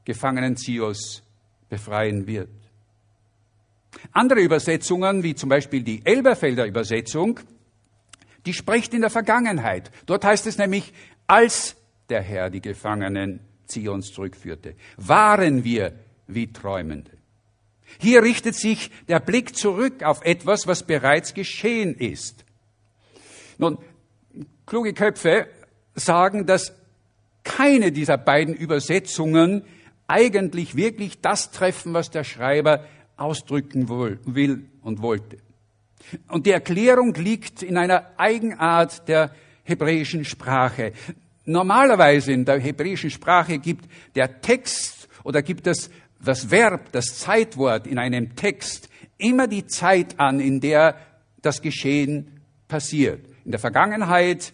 Gefangenen 0.05 0.57
Zios 0.57 1.23
befreien 1.69 2.27
wird. 2.27 2.51
Andere 4.13 4.41
Übersetzungen, 4.41 5.23
wie 5.23 5.35
zum 5.35 5.49
Beispiel 5.49 5.83
die 5.83 6.05
Elberfelder 6.05 6.67
Übersetzung, 6.67 7.41
die 8.47 8.55
spricht 8.55 8.95
in 8.95 9.03
der 9.03 9.11
Vergangenheit. 9.11 9.91
Dort 10.07 10.25
heißt 10.25 10.47
es 10.47 10.59
nämlich, 10.59 10.93
als 11.27 11.77
der 12.09 12.23
Herr 12.23 12.51
die 12.51 12.61
Gefangenen 12.61 13.41
Zions 13.67 14.13
zurückführte, 14.13 14.75
waren 14.97 15.65
wir 15.65 15.93
wie 16.27 16.53
Träumende. 16.53 17.20
Hier 17.99 18.23
richtet 18.23 18.55
sich 18.55 18.91
der 19.09 19.21
Blick 19.21 19.57
zurück 19.57 20.03
auf 20.03 20.25
etwas, 20.25 20.67
was 20.67 20.85
bereits 20.85 21.35
geschehen 21.35 21.95
ist. 21.95 22.45
Nun, 23.59 23.79
kluge 24.67 24.95
Köpfe 24.95 25.47
sagen, 25.95 26.47
dass 26.47 26.73
keine 27.45 27.93
dieser 27.93 28.17
beiden 28.19 28.55
Übersetzungen 28.55 29.65
eigentlich 30.07 30.77
wirklich 30.77 31.21
das 31.21 31.51
treffen, 31.51 31.95
was 31.95 32.11
der 32.11 32.25
Schreiber 32.25 32.85
ausdrücken 33.17 33.89
will 33.89 34.65
und 34.83 35.03
wollte. 35.03 35.39
Und 36.29 36.47
die 36.47 36.51
Erklärung 36.51 37.15
liegt 37.15 37.63
in 37.63 37.77
einer 37.77 38.13
Eigenart 38.17 39.07
der 39.09 39.33
hebräischen 39.65 40.25
Sprache. 40.25 40.93
Normalerweise 41.45 42.33
in 42.33 42.45
der 42.45 42.59
hebräischen 42.59 43.11
Sprache 43.11 43.59
gibt 43.59 43.85
der 44.15 44.41
Text 44.41 45.09
oder 45.23 45.43
gibt 45.43 45.67
das, 45.67 45.91
das 46.23 46.51
Verb, 46.51 46.93
das 46.93 47.19
Zeitwort 47.19 47.87
in 47.87 47.99
einem 47.99 48.37
Text 48.37 48.89
immer 49.19 49.47
die 49.47 49.67
Zeit 49.67 50.19
an, 50.19 50.41
in 50.41 50.61
der 50.61 50.97
das 51.43 51.63
Geschehen 51.63 52.41
passiert. 52.69 53.27
In 53.45 53.51
der 53.51 53.61
Vergangenheit, 53.61 54.53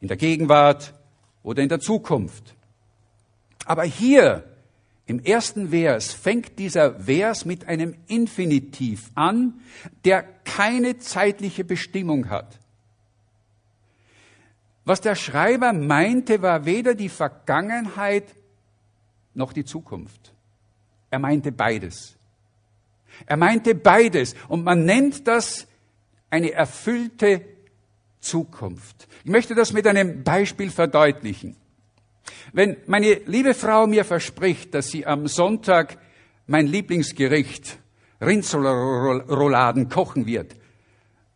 in 0.00 0.08
der 0.08 0.16
Gegenwart 0.16 0.94
oder 1.42 1.62
in 1.62 1.68
der 1.68 1.80
Zukunft. 1.80 2.54
Aber 3.64 3.84
hier 3.84 4.44
im 5.06 5.20
ersten 5.20 5.70
Vers 5.70 6.12
fängt 6.12 6.58
dieser 6.58 7.00
Vers 7.00 7.44
mit 7.44 7.68
einem 7.68 7.94
Infinitiv 8.06 9.10
an, 9.14 9.60
der 10.04 10.22
keine 10.22 10.98
zeitliche 10.98 11.64
Bestimmung 11.64 12.30
hat. 12.30 12.58
Was 14.84 15.00
der 15.00 15.14
Schreiber 15.14 15.72
meinte, 15.72 16.42
war 16.42 16.66
weder 16.66 16.94
die 16.94 17.08
Vergangenheit 17.08 18.34
noch 19.34 19.52
die 19.52 19.64
Zukunft. 19.64 20.34
Er 21.14 21.20
meinte 21.20 21.52
beides. 21.52 22.16
Er 23.24 23.36
meinte 23.36 23.76
beides. 23.76 24.34
Und 24.48 24.64
man 24.64 24.84
nennt 24.84 25.28
das 25.28 25.68
eine 26.28 26.50
erfüllte 26.50 27.42
Zukunft. 28.18 29.06
Ich 29.22 29.30
möchte 29.30 29.54
das 29.54 29.72
mit 29.72 29.86
einem 29.86 30.24
Beispiel 30.24 30.72
verdeutlichen. 30.72 31.54
Wenn 32.52 32.78
meine 32.86 33.20
liebe 33.26 33.54
Frau 33.54 33.86
mir 33.86 34.04
verspricht, 34.04 34.74
dass 34.74 34.88
sie 34.88 35.06
am 35.06 35.28
Sonntag 35.28 35.98
mein 36.48 36.66
Lieblingsgericht 36.66 37.78
Rindsrouladen 38.20 39.88
kochen 39.88 40.26
wird, 40.26 40.56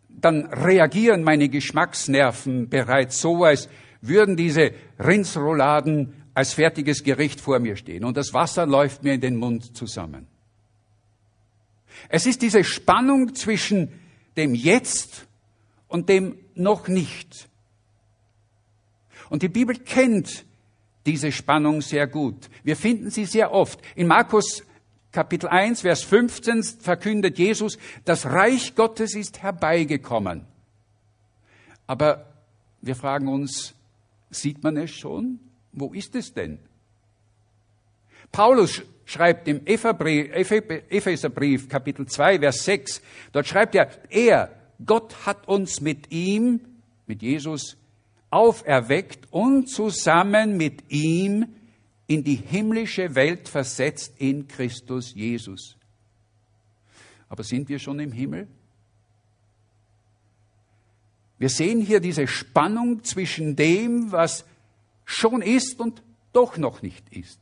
dann 0.08 0.46
reagieren 0.46 1.22
meine 1.22 1.48
Geschmacksnerven 1.48 2.68
bereits 2.68 3.20
so, 3.20 3.44
als 3.44 3.68
würden 4.00 4.36
diese 4.36 4.72
Rindsrouladen 4.98 6.14
als 6.38 6.54
fertiges 6.54 7.02
Gericht 7.02 7.40
vor 7.40 7.58
mir 7.58 7.74
stehen 7.74 8.04
und 8.04 8.16
das 8.16 8.32
Wasser 8.32 8.64
läuft 8.64 9.02
mir 9.02 9.14
in 9.14 9.20
den 9.20 9.34
Mund 9.34 9.76
zusammen. 9.76 10.28
Es 12.08 12.26
ist 12.26 12.42
diese 12.42 12.62
Spannung 12.62 13.34
zwischen 13.34 13.88
dem 14.36 14.54
Jetzt 14.54 15.26
und 15.88 16.08
dem 16.08 16.38
noch 16.54 16.86
nicht. 16.86 17.48
Und 19.30 19.42
die 19.42 19.48
Bibel 19.48 19.74
kennt 19.74 20.44
diese 21.06 21.32
Spannung 21.32 21.80
sehr 21.80 22.06
gut. 22.06 22.48
Wir 22.62 22.76
finden 22.76 23.10
sie 23.10 23.24
sehr 23.24 23.50
oft. 23.50 23.80
In 23.96 24.06
Markus 24.06 24.62
Kapitel 25.10 25.48
1, 25.48 25.80
Vers 25.80 26.04
15 26.04 26.62
verkündet 26.62 27.36
Jesus, 27.36 27.78
das 28.04 28.26
Reich 28.26 28.76
Gottes 28.76 29.16
ist 29.16 29.42
herbeigekommen. 29.42 30.46
Aber 31.88 32.32
wir 32.80 32.94
fragen 32.94 33.26
uns, 33.26 33.74
sieht 34.30 34.62
man 34.62 34.76
es 34.76 34.92
schon? 34.92 35.40
Wo 35.80 35.92
ist 35.92 36.14
es 36.14 36.32
denn? 36.32 36.58
Paulus 38.32 38.82
schreibt 39.04 39.48
im 39.48 39.62
Epheserbrief, 39.64 41.68
Kapitel 41.68 42.06
2, 42.06 42.40
Vers 42.40 42.64
6, 42.64 43.02
dort 43.32 43.46
schreibt 43.46 43.74
er, 43.74 43.90
er, 44.10 44.54
Gott 44.84 45.26
hat 45.26 45.48
uns 45.48 45.80
mit 45.80 46.12
ihm, 46.12 46.60
mit 47.06 47.22
Jesus, 47.22 47.76
auferweckt 48.30 49.26
und 49.30 49.68
zusammen 49.68 50.56
mit 50.56 50.90
ihm 50.90 51.46
in 52.06 52.22
die 52.22 52.36
himmlische 52.36 53.14
Welt 53.14 53.48
versetzt 53.48 54.14
in 54.18 54.46
Christus 54.46 55.14
Jesus. 55.14 55.76
Aber 57.28 57.42
sind 57.42 57.68
wir 57.68 57.78
schon 57.78 58.00
im 58.00 58.12
Himmel? 58.12 58.48
Wir 61.38 61.48
sehen 61.48 61.80
hier 61.80 62.00
diese 62.00 62.26
Spannung 62.26 63.04
zwischen 63.04 63.54
dem, 63.54 64.10
was 64.10 64.44
schon 65.08 65.40
ist 65.40 65.80
und 65.80 66.02
doch 66.34 66.58
noch 66.58 66.82
nicht 66.82 67.08
ist. 67.08 67.40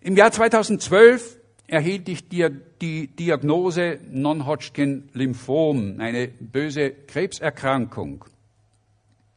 Im 0.00 0.16
Jahr 0.16 0.30
2012 0.30 1.36
erhielt 1.66 2.08
ich 2.08 2.28
die, 2.28 3.08
Diagnose 3.08 3.98
Non-Hodgkin-Lymphom, 4.10 5.98
eine 5.98 6.28
böse 6.28 6.90
Krebserkrankung. 6.90 8.24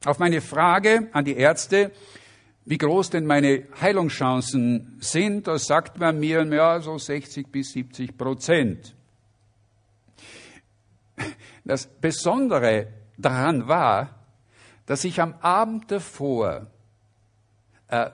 Auf 0.05 0.19
meine 0.19 0.41
Frage 0.41 1.09
an 1.11 1.25
die 1.25 1.35
Ärzte, 1.35 1.91
wie 2.65 2.77
groß 2.77 3.09
denn 3.09 3.25
meine 3.25 3.63
Heilungschancen 3.81 4.97
sind, 4.99 5.47
da 5.47 5.57
sagt 5.57 5.99
man 5.99 6.19
mir, 6.19 6.45
ja, 6.45 6.79
so 6.81 6.97
60 6.97 7.47
bis 7.51 7.71
70 7.71 8.15
Prozent. 8.15 8.95
Das 11.63 11.87
Besondere 11.87 12.87
daran 13.17 13.67
war, 13.67 14.24
dass 14.85 15.03
ich 15.03 15.21
am 15.21 15.35
Abend 15.41 15.91
davor, 15.91 16.67
äh, 17.87 18.09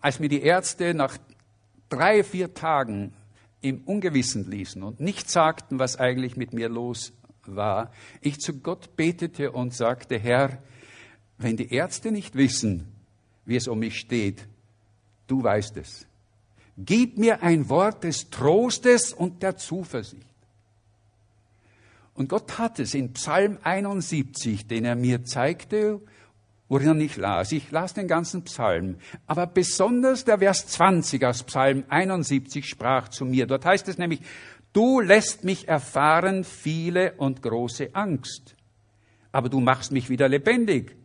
als 0.00 0.20
mir 0.20 0.28
die 0.28 0.42
Ärzte 0.42 0.94
nach 0.94 1.18
drei, 1.88 2.24
vier 2.24 2.54
Tagen 2.54 3.14
im 3.60 3.82
Ungewissen 3.84 4.50
ließen 4.50 4.82
und 4.82 5.00
nicht 5.00 5.30
sagten, 5.30 5.78
was 5.78 5.96
eigentlich 5.96 6.36
mit 6.36 6.52
mir 6.52 6.68
los 6.68 7.12
war, 7.46 7.92
ich 8.20 8.38
zu 8.38 8.58
Gott 8.58 8.96
betete 8.96 9.52
und 9.52 9.74
sagte, 9.74 10.18
Herr, 10.18 10.58
wenn 11.38 11.56
die 11.56 11.72
Ärzte 11.72 12.12
nicht 12.12 12.34
wissen, 12.34 12.92
wie 13.44 13.56
es 13.56 13.68
um 13.68 13.78
mich 13.80 13.98
steht, 13.98 14.46
du 15.26 15.42
weißt 15.42 15.76
es. 15.76 16.06
Gib 16.78 17.18
mir 17.18 17.42
ein 17.42 17.68
Wort 17.68 18.04
des 18.04 18.30
Trostes 18.30 19.12
und 19.12 19.42
der 19.42 19.56
Zuversicht. 19.56 20.26
Und 22.14 22.28
Gott 22.28 22.58
hat 22.58 22.78
es 22.78 22.94
in 22.94 23.12
Psalm 23.14 23.58
71, 23.62 24.66
den 24.66 24.84
er 24.84 24.96
mir 24.96 25.24
zeigte 25.24 26.00
worin 26.72 27.02
ich 27.02 27.18
las. 27.18 27.52
Ich 27.52 27.70
las 27.70 27.92
den 27.92 28.08
ganzen 28.08 28.44
Psalm, 28.44 28.96
aber 29.26 29.46
besonders 29.46 30.24
der 30.24 30.38
Vers 30.38 30.68
20 30.68 31.22
aus 31.22 31.42
Psalm 31.42 31.84
71 31.90 32.66
sprach 32.66 33.08
zu 33.08 33.26
mir. 33.26 33.46
Dort 33.46 33.66
heißt 33.66 33.88
es 33.88 33.98
nämlich, 33.98 34.20
du 34.72 35.00
lässt 35.00 35.44
mich 35.44 35.68
erfahren 35.68 36.44
viele 36.44 37.12
und 37.18 37.42
große 37.42 37.90
Angst, 37.92 38.56
aber 39.32 39.50
du 39.50 39.60
machst 39.60 39.92
mich 39.92 40.08
wieder 40.08 40.30
lebendig 40.30 40.96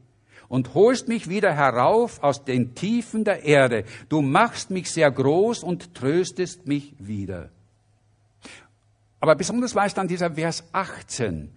und 0.48 0.74
holst 0.74 1.10
mich 1.10 1.28
wieder 1.28 1.54
herauf 1.54 2.24
aus 2.24 2.46
den 2.46 2.74
Tiefen 2.74 3.26
der 3.26 3.44
Erde. 3.44 3.84
Du 4.08 4.22
machst 4.22 4.70
mich 4.70 4.90
sehr 4.90 5.12
groß 5.12 5.64
und 5.64 5.94
tröstest 5.94 6.66
mich 6.66 6.96
wieder. 6.98 7.50
Aber 9.20 9.36
besonders 9.36 9.76
war 9.76 9.86
es 9.86 9.94
dann 9.94 10.08
dieser 10.08 10.32
Vers 10.32 10.64
18 10.72 11.52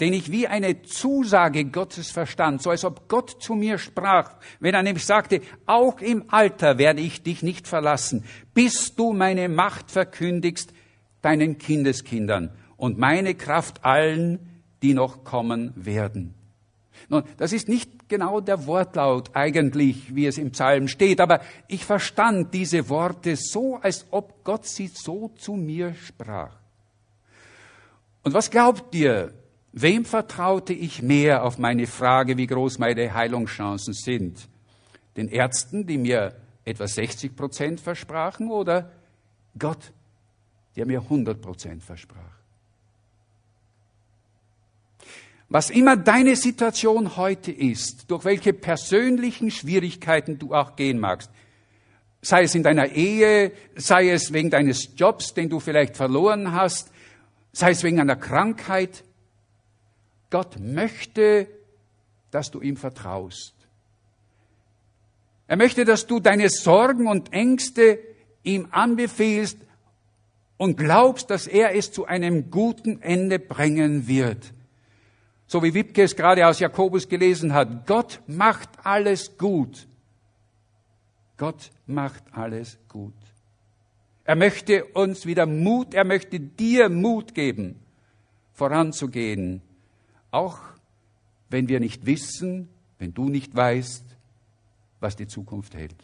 den 0.00 0.12
ich 0.12 0.30
wie 0.30 0.46
eine 0.46 0.82
Zusage 0.82 1.64
Gottes 1.64 2.10
verstand, 2.10 2.62
so 2.62 2.70
als 2.70 2.84
ob 2.84 3.08
Gott 3.08 3.42
zu 3.42 3.54
mir 3.54 3.78
sprach, 3.78 4.36
wenn 4.60 4.74
er 4.74 4.82
nämlich 4.82 5.04
sagte, 5.04 5.40
auch 5.66 6.00
im 6.00 6.24
Alter 6.28 6.78
werde 6.78 7.00
ich 7.00 7.22
dich 7.22 7.42
nicht 7.42 7.66
verlassen, 7.66 8.24
bis 8.54 8.94
du 8.94 9.12
meine 9.12 9.48
Macht 9.48 9.90
verkündigst 9.90 10.72
deinen 11.20 11.58
Kindeskindern 11.58 12.50
und 12.76 12.98
meine 12.98 13.34
Kraft 13.34 13.84
allen, 13.84 14.62
die 14.82 14.94
noch 14.94 15.24
kommen 15.24 15.72
werden. 15.74 16.34
Nun, 17.08 17.24
das 17.36 17.52
ist 17.52 17.68
nicht 17.68 18.08
genau 18.08 18.40
der 18.40 18.66
Wortlaut 18.66 19.30
eigentlich, 19.34 20.14
wie 20.14 20.26
es 20.26 20.38
im 20.38 20.52
Psalm 20.52 20.88
steht, 20.88 21.20
aber 21.20 21.40
ich 21.66 21.84
verstand 21.84 22.54
diese 22.54 22.88
Worte 22.88 23.34
so, 23.36 23.76
als 23.76 24.06
ob 24.10 24.44
Gott 24.44 24.66
sie 24.66 24.88
so 24.88 25.28
zu 25.36 25.54
mir 25.54 25.94
sprach. 25.94 26.56
Und 28.28 28.34
was 28.34 28.50
glaubt 28.50 28.94
ihr, 28.94 29.32
Wem 29.72 30.04
vertraute 30.04 30.72
ich 30.72 31.02
mehr 31.02 31.44
auf 31.44 31.58
meine 31.58 31.86
Frage, 31.86 32.36
wie 32.36 32.46
groß 32.46 32.78
meine 32.78 33.14
Heilungschancen 33.14 33.92
sind? 33.92 34.48
Den 35.16 35.28
Ärzten, 35.28 35.86
die 35.86 35.98
mir 35.98 36.34
etwa 36.64 36.88
60 36.88 37.36
Prozent 37.36 37.80
versprachen, 37.80 38.50
oder 38.50 38.90
Gott, 39.58 39.92
der 40.74 40.86
mir 40.86 41.00
100 41.00 41.40
Prozent 41.40 41.82
versprach? 41.82 42.16
Was 45.50 45.70
immer 45.70 45.96
deine 45.96 46.34
Situation 46.34 47.16
heute 47.16 47.52
ist, 47.52 48.10
durch 48.10 48.24
welche 48.24 48.52
persönlichen 48.52 49.50
Schwierigkeiten 49.50 50.38
du 50.38 50.54
auch 50.54 50.76
gehen 50.76 50.98
magst, 50.98 51.30
sei 52.20 52.42
es 52.42 52.54
in 52.54 52.62
deiner 52.62 52.88
Ehe, 52.88 53.52
sei 53.76 54.10
es 54.10 54.32
wegen 54.32 54.50
deines 54.50 54.90
Jobs, 54.96 55.34
den 55.34 55.48
du 55.48 55.60
vielleicht 55.60 55.96
verloren 55.96 56.52
hast, 56.52 56.90
sei 57.52 57.70
es 57.70 57.82
wegen 57.82 58.00
einer 58.00 58.16
Krankheit, 58.16 59.04
Gott 60.30 60.58
möchte, 60.60 61.48
dass 62.30 62.50
du 62.50 62.60
ihm 62.60 62.76
vertraust. 62.76 63.54
Er 65.46 65.56
möchte, 65.56 65.84
dass 65.84 66.06
du 66.06 66.20
deine 66.20 66.50
Sorgen 66.50 67.06
und 67.06 67.32
Ängste 67.32 67.98
ihm 68.42 68.68
anbefehlst 68.70 69.58
und 70.58 70.76
glaubst, 70.76 71.30
dass 71.30 71.46
er 71.46 71.74
es 71.74 71.90
zu 71.90 72.04
einem 72.04 72.50
guten 72.50 73.00
Ende 73.00 73.38
bringen 73.38 74.06
wird. 74.06 74.52
So 75.46 75.62
wie 75.62 75.72
Wipke 75.72 76.02
es 76.02 76.14
gerade 76.14 76.46
aus 76.46 76.60
Jakobus 76.60 77.08
gelesen 77.08 77.54
hat. 77.54 77.86
Gott 77.86 78.20
macht 78.26 78.68
alles 78.84 79.38
gut. 79.38 79.88
Gott 81.38 81.70
macht 81.86 82.22
alles 82.32 82.76
gut. 82.88 83.14
Er 84.28 84.36
möchte 84.36 84.84
uns 84.84 85.24
wieder 85.24 85.46
Mut, 85.46 85.94
er 85.94 86.04
möchte 86.04 86.38
dir 86.38 86.90
Mut 86.90 87.34
geben, 87.34 87.76
voranzugehen 88.52 89.62
auch 90.30 90.58
wenn 91.48 91.66
wir 91.66 91.80
nicht 91.80 92.04
wissen, 92.04 92.68
wenn 92.98 93.14
du 93.14 93.30
nicht 93.30 93.56
weißt, 93.56 94.04
was 95.00 95.16
die 95.16 95.28
Zukunft 95.28 95.74
hält. 95.74 95.96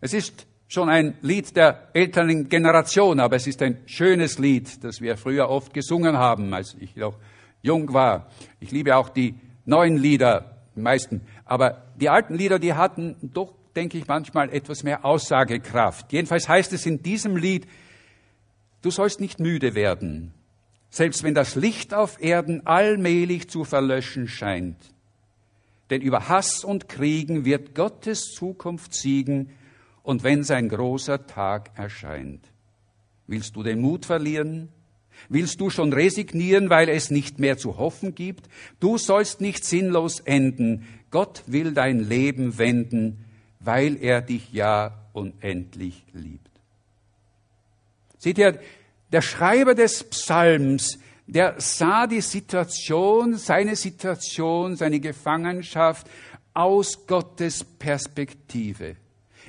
Es 0.00 0.14
ist 0.14 0.46
schon 0.66 0.88
ein 0.88 1.18
Lied 1.20 1.54
der 1.56 1.90
älteren 1.92 2.48
Generation, 2.48 3.20
aber 3.20 3.36
es 3.36 3.46
ist 3.46 3.60
ein 3.60 3.82
schönes 3.84 4.38
Lied, 4.38 4.82
das 4.82 5.02
wir 5.02 5.18
früher 5.18 5.50
oft 5.50 5.74
gesungen 5.74 6.16
haben, 6.16 6.54
als 6.54 6.74
ich 6.80 6.96
noch 6.96 7.18
jung 7.60 7.92
war. 7.92 8.30
Ich 8.60 8.70
liebe 8.70 8.96
auch 8.96 9.10
die 9.10 9.34
neuen 9.66 9.98
Lieder, 9.98 10.56
die 10.74 10.80
meisten. 10.80 11.20
Aber 11.44 11.82
die 12.00 12.08
alten 12.08 12.34
Lieder, 12.34 12.58
die 12.58 12.72
hatten 12.72 13.14
doch, 13.20 13.52
denke 13.76 13.98
ich, 13.98 14.06
manchmal 14.06 14.52
etwas 14.52 14.82
mehr 14.82 15.04
Aussagekraft. 15.04 16.12
Jedenfalls 16.12 16.48
heißt 16.48 16.72
es 16.72 16.86
in 16.86 17.02
diesem 17.02 17.36
Lied, 17.36 17.66
du 18.82 18.90
sollst 18.90 19.20
nicht 19.20 19.38
müde 19.38 19.74
werden, 19.74 20.32
selbst 20.88 21.22
wenn 21.22 21.34
das 21.34 21.54
Licht 21.54 21.94
auf 21.94 22.20
Erden 22.20 22.66
allmählich 22.66 23.48
zu 23.48 23.64
verlöschen 23.64 24.28
scheint. 24.28 24.78
Denn 25.90 26.02
über 26.02 26.28
Hass 26.28 26.64
und 26.64 26.88
Kriegen 26.88 27.44
wird 27.44 27.74
Gottes 27.74 28.32
Zukunft 28.32 28.94
siegen 28.94 29.50
und 30.02 30.24
wenn 30.24 30.42
sein 30.42 30.68
großer 30.68 31.26
Tag 31.26 31.70
erscheint. 31.76 32.50
Willst 33.26 33.54
du 33.56 33.62
den 33.62 33.80
Mut 33.80 34.06
verlieren? 34.06 34.68
Willst 35.28 35.60
du 35.60 35.70
schon 35.70 35.92
resignieren, 35.92 36.70
weil 36.70 36.88
es 36.88 37.10
nicht 37.10 37.38
mehr 37.38 37.56
zu 37.58 37.78
hoffen 37.78 38.14
gibt? 38.14 38.48
Du 38.80 38.98
sollst 38.98 39.40
nicht 39.40 39.64
sinnlos 39.64 40.20
enden. 40.20 40.86
Gott 41.10 41.42
will 41.46 41.72
dein 41.72 42.00
Leben 42.00 42.58
wenden, 42.58 43.24
weil 43.66 44.02
er 44.02 44.22
dich 44.22 44.52
ja 44.52 44.92
unendlich 45.12 46.04
liebt. 46.12 46.50
Seht 48.18 48.38
ihr, 48.38 48.58
der 49.12 49.22
Schreiber 49.22 49.74
des 49.74 50.04
Psalms, 50.04 50.98
der 51.26 51.56
sah 51.58 52.06
die 52.06 52.20
Situation, 52.20 53.36
seine 53.36 53.76
Situation, 53.76 54.76
seine 54.76 55.00
Gefangenschaft 55.00 56.06
aus 56.54 57.06
Gottes 57.06 57.64
Perspektive. 57.64 58.96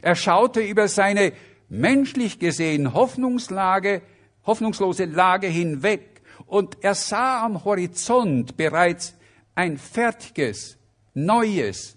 Er 0.02 0.16
schaute 0.16 0.62
über 0.62 0.88
seine 0.88 1.34
menschlich 1.70 2.40
gesehen 2.40 2.94
Hoffnungslage, 2.94 4.02
hoffnungslose 4.46 5.06
Lage 5.06 5.48
hinweg 5.48 6.22
und 6.46 6.78
er 6.82 6.96
sah 6.96 7.46
am 7.46 7.64
Horizont 7.64 8.58
bereits 8.58 9.14
ein 9.56 9.78
fertiges, 9.78 10.78
neues, 11.14 11.97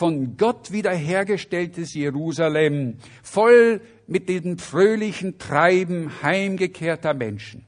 von 0.00 0.38
Gott 0.38 0.72
wiederhergestelltes 0.72 1.92
Jerusalem, 1.92 2.96
voll 3.22 3.82
mit 4.06 4.30
dem 4.30 4.56
fröhlichen 4.56 5.36
Treiben 5.36 6.22
heimgekehrter 6.22 7.12
Menschen. 7.12 7.66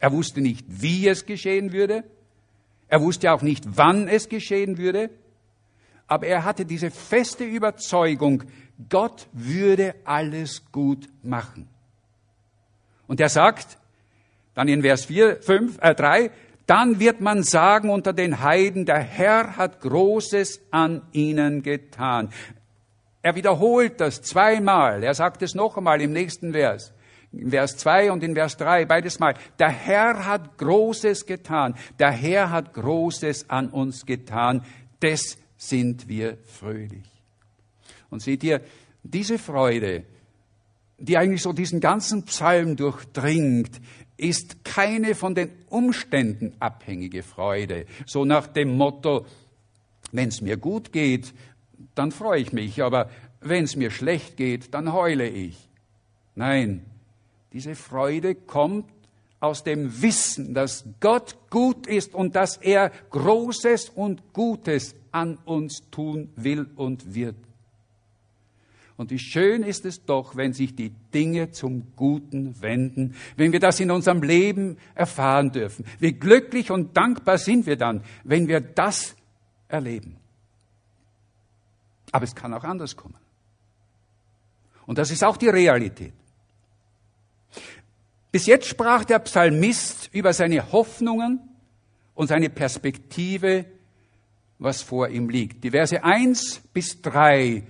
Er 0.00 0.10
wusste 0.10 0.40
nicht, 0.40 0.66
wie 0.68 1.06
es 1.06 1.24
geschehen 1.24 1.72
würde. 1.72 2.02
Er 2.88 3.00
wusste 3.00 3.30
auch 3.30 3.42
nicht, 3.42 3.64
wann 3.76 4.08
es 4.08 4.28
geschehen 4.28 4.76
würde. 4.76 5.10
aber 6.08 6.26
er 6.26 6.42
hatte 6.42 6.64
diese 6.64 6.90
feste 6.90 7.44
Überzeugung, 7.44 8.42
Gott 8.88 9.28
würde 9.32 9.94
alles 10.02 10.64
gut 10.72 11.08
machen. 11.22 11.68
Und 13.06 13.20
er 13.20 13.28
sagt, 13.28 13.78
dann 14.54 14.66
in 14.66 14.82
Vers 14.82 15.04
4, 15.04 15.36
5, 15.42 15.78
äh, 15.80 15.94
3, 15.94 16.30
dann 16.68 17.00
wird 17.00 17.22
man 17.22 17.42
sagen 17.44 17.88
unter 17.88 18.12
den 18.12 18.42
Heiden, 18.42 18.84
der 18.84 19.00
Herr 19.00 19.56
hat 19.56 19.80
Großes 19.80 20.60
an 20.70 21.00
ihnen 21.12 21.62
getan. 21.62 22.28
Er 23.22 23.34
wiederholt 23.34 24.02
das 24.02 24.20
zweimal. 24.20 25.02
Er 25.02 25.14
sagt 25.14 25.40
es 25.40 25.54
noch 25.54 25.78
einmal 25.78 26.02
im 26.02 26.12
nächsten 26.12 26.52
Vers. 26.52 26.92
In 27.32 27.50
Vers 27.50 27.78
2 27.78 28.12
und 28.12 28.22
in 28.22 28.34
Vers 28.34 28.58
3, 28.58 28.84
beides 28.84 29.18
Mal. 29.18 29.34
Der 29.58 29.70
Herr 29.70 30.26
hat 30.26 30.58
Großes 30.58 31.24
getan. 31.24 31.74
Der 31.98 32.10
Herr 32.10 32.50
hat 32.50 32.74
Großes 32.74 33.48
an 33.48 33.70
uns 33.70 34.04
getan. 34.04 34.62
Des 35.00 35.38
sind 35.56 36.06
wir 36.06 36.36
fröhlich. 36.44 37.10
Und 38.10 38.20
seht 38.20 38.44
ihr, 38.44 38.60
diese 39.02 39.38
Freude, 39.38 40.04
die 40.98 41.16
eigentlich 41.16 41.42
so 41.42 41.52
diesen 41.52 41.80
ganzen 41.80 42.24
Psalm 42.24 42.76
durchdringt, 42.76 43.80
ist 44.18 44.64
keine 44.64 45.14
von 45.14 45.34
den 45.34 45.50
Umständen 45.70 46.52
abhängige 46.60 47.22
Freude. 47.22 47.86
So 48.04 48.24
nach 48.24 48.48
dem 48.48 48.76
Motto, 48.76 49.24
wenn 50.12 50.28
es 50.28 50.42
mir 50.42 50.58
gut 50.58 50.92
geht, 50.92 51.32
dann 51.94 52.12
freue 52.12 52.40
ich 52.40 52.52
mich, 52.52 52.82
aber 52.82 53.08
wenn 53.40 53.64
es 53.64 53.76
mir 53.76 53.90
schlecht 53.90 54.36
geht, 54.36 54.74
dann 54.74 54.92
heule 54.92 55.28
ich. 55.28 55.68
Nein, 56.34 56.84
diese 57.52 57.74
Freude 57.74 58.34
kommt 58.34 58.90
aus 59.40 59.62
dem 59.62 60.02
Wissen, 60.02 60.52
dass 60.52 60.84
Gott 61.00 61.36
gut 61.50 61.86
ist 61.86 62.14
und 62.14 62.34
dass 62.34 62.56
er 62.56 62.90
Großes 63.10 63.90
und 63.90 64.32
Gutes 64.32 64.96
an 65.12 65.38
uns 65.44 65.88
tun 65.90 66.30
will 66.34 66.68
und 66.74 67.14
wird. 67.14 67.36
Und 68.98 69.12
wie 69.12 69.18
schön 69.20 69.62
ist 69.62 69.84
es 69.84 70.04
doch, 70.04 70.34
wenn 70.34 70.52
sich 70.52 70.74
die 70.74 70.90
Dinge 71.14 71.52
zum 71.52 71.94
Guten 71.94 72.60
wenden, 72.60 73.14
wenn 73.36 73.52
wir 73.52 73.60
das 73.60 73.78
in 73.78 73.92
unserem 73.92 74.22
Leben 74.22 74.76
erfahren 74.96 75.52
dürfen. 75.52 75.84
Wie 76.00 76.12
glücklich 76.12 76.72
und 76.72 76.96
dankbar 76.96 77.38
sind 77.38 77.66
wir 77.66 77.76
dann, 77.76 78.02
wenn 78.24 78.48
wir 78.48 78.60
das 78.60 79.14
erleben. 79.68 80.16
Aber 82.10 82.24
es 82.24 82.34
kann 82.34 82.52
auch 82.52 82.64
anders 82.64 82.96
kommen. 82.96 83.14
Und 84.84 84.98
das 84.98 85.12
ist 85.12 85.22
auch 85.22 85.36
die 85.36 85.48
Realität. 85.48 86.14
Bis 88.32 88.46
jetzt 88.46 88.66
sprach 88.66 89.04
der 89.04 89.20
Psalmist 89.20 90.10
über 90.12 90.32
seine 90.32 90.72
Hoffnungen 90.72 91.38
und 92.16 92.26
seine 92.26 92.50
Perspektive, 92.50 93.64
was 94.58 94.82
vor 94.82 95.08
ihm 95.08 95.28
liegt. 95.28 95.62
Die 95.62 95.70
Verse 95.70 96.02
1 96.02 96.62
bis 96.72 97.00
3 97.00 97.62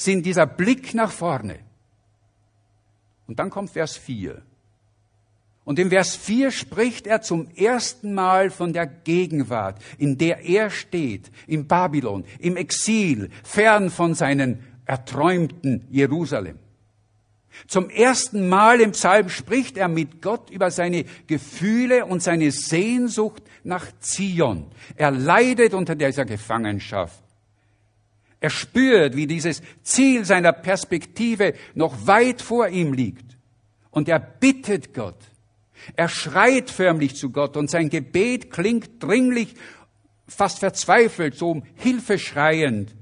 sind 0.00 0.24
dieser 0.24 0.46
Blick 0.46 0.94
nach 0.94 1.10
vorne. 1.10 1.58
Und 3.26 3.38
dann 3.38 3.50
kommt 3.50 3.70
Vers 3.70 3.96
4. 3.96 4.40
Und 5.64 5.78
im 5.78 5.90
Vers 5.90 6.16
4 6.16 6.50
spricht 6.50 7.06
er 7.06 7.20
zum 7.20 7.50
ersten 7.54 8.14
Mal 8.14 8.50
von 8.50 8.72
der 8.72 8.86
Gegenwart, 8.86 9.80
in 9.98 10.16
der 10.16 10.40
er 10.44 10.70
steht, 10.70 11.30
in 11.46 11.68
Babylon, 11.68 12.24
im 12.38 12.56
Exil, 12.56 13.30
fern 13.44 13.90
von 13.90 14.14
seinen 14.14 14.64
erträumten 14.86 15.86
Jerusalem. 15.90 16.58
Zum 17.66 17.90
ersten 17.90 18.48
Mal 18.48 18.80
im 18.80 18.92
Psalm 18.92 19.28
spricht 19.28 19.76
er 19.76 19.88
mit 19.88 20.22
Gott 20.22 20.48
über 20.50 20.70
seine 20.70 21.04
Gefühle 21.26 22.06
und 22.06 22.22
seine 22.22 22.50
Sehnsucht 22.52 23.42
nach 23.64 23.86
Zion. 24.00 24.66
Er 24.96 25.10
leidet 25.10 25.74
unter 25.74 25.94
dieser 25.94 26.24
Gefangenschaft. 26.24 27.22
Er 28.40 28.50
spürt, 28.50 29.16
wie 29.16 29.26
dieses 29.26 29.62
Ziel 29.82 30.24
seiner 30.24 30.52
Perspektive 30.52 31.54
noch 31.74 32.06
weit 32.06 32.40
vor 32.40 32.68
ihm 32.68 32.94
liegt. 32.94 33.36
Und 33.90 34.08
er 34.08 34.18
bittet 34.18 34.94
Gott. 34.94 35.18
Er 35.96 36.08
schreit 36.08 36.70
förmlich 36.70 37.16
zu 37.16 37.30
Gott 37.30 37.56
und 37.56 37.70
sein 37.70 37.90
Gebet 37.90 38.50
klingt 38.50 39.02
dringlich, 39.02 39.54
fast 40.26 40.58
verzweifelt, 40.60 41.34
so 41.34 41.50
um 41.50 41.62
Hilfe 41.74 42.18
schreiend. 42.18 42.94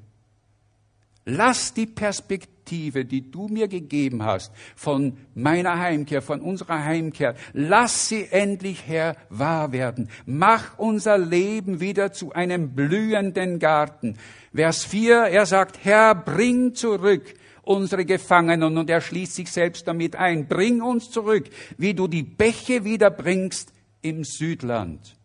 Lass 1.25 1.75
die 1.75 1.87
Perspektive, 1.87 2.58
die 2.71 3.31
du 3.31 3.49
mir 3.49 3.69
gegeben 3.69 4.23
hast, 4.23 4.53
von 4.77 5.17
meiner 5.35 5.79
Heimkehr, 5.79 6.23
von 6.23 6.41
unserer 6.41 6.85
Heimkehr, 6.85 7.35
lass 7.53 8.09
sie 8.09 8.27
endlich, 8.31 8.85
Herr, 8.87 9.17
wahr 9.31 9.73
werden. 9.73 10.09
Mach 10.27 10.79
unser 10.79 11.19
Leben 11.19 11.81
wieder 11.81 12.13
zu 12.13 12.33
einem 12.33 12.75
blühenden 12.75 13.59
Garten. 13.59 14.17
Vers 14.55 14.85
4, 14.85 15.17
er 15.25 15.47
sagt, 15.47 15.85
Herr, 15.85 16.15
bring 16.15 16.75
zurück 16.75 17.35
unsere 17.63 18.05
Gefangenen 18.05 18.79
und 18.79 18.89
er 18.89 19.01
schließt 19.01 19.35
sich 19.35 19.51
selbst 19.51 19.87
damit 19.87 20.17
ein. 20.17 20.49
Bring 20.49 20.83
uns 20.83 21.11
zurück, 21.11 21.49
wie 21.77 21.95
du 21.95 22.09
die 22.09 22.23
Bäche 22.23 22.85
wiederbringst 22.85 23.73
im 24.01 24.25
Südland. 24.25 25.17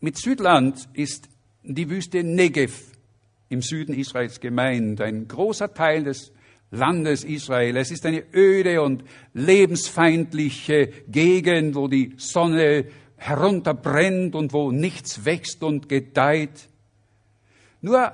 Mit 0.00 0.18
Südland 0.18 0.88
ist 0.94 1.28
die 1.62 1.88
Wüste 1.88 2.24
Negev 2.24 2.91
im 3.52 3.62
Süden 3.62 3.94
Israels 3.94 4.40
gemeint, 4.40 5.00
ein 5.00 5.28
großer 5.28 5.72
Teil 5.74 6.04
des 6.04 6.32
Landes 6.70 7.22
Israel. 7.22 7.76
Es 7.76 7.90
ist 7.90 8.06
eine 8.06 8.24
öde 8.34 8.80
und 8.80 9.04
lebensfeindliche 9.34 10.88
Gegend, 11.06 11.74
wo 11.74 11.86
die 11.86 12.14
Sonne 12.16 12.86
herunterbrennt 13.16 14.34
und 14.34 14.54
wo 14.54 14.72
nichts 14.72 15.24
wächst 15.26 15.62
und 15.62 15.88
gedeiht. 15.88 16.68
Nur 17.82 18.12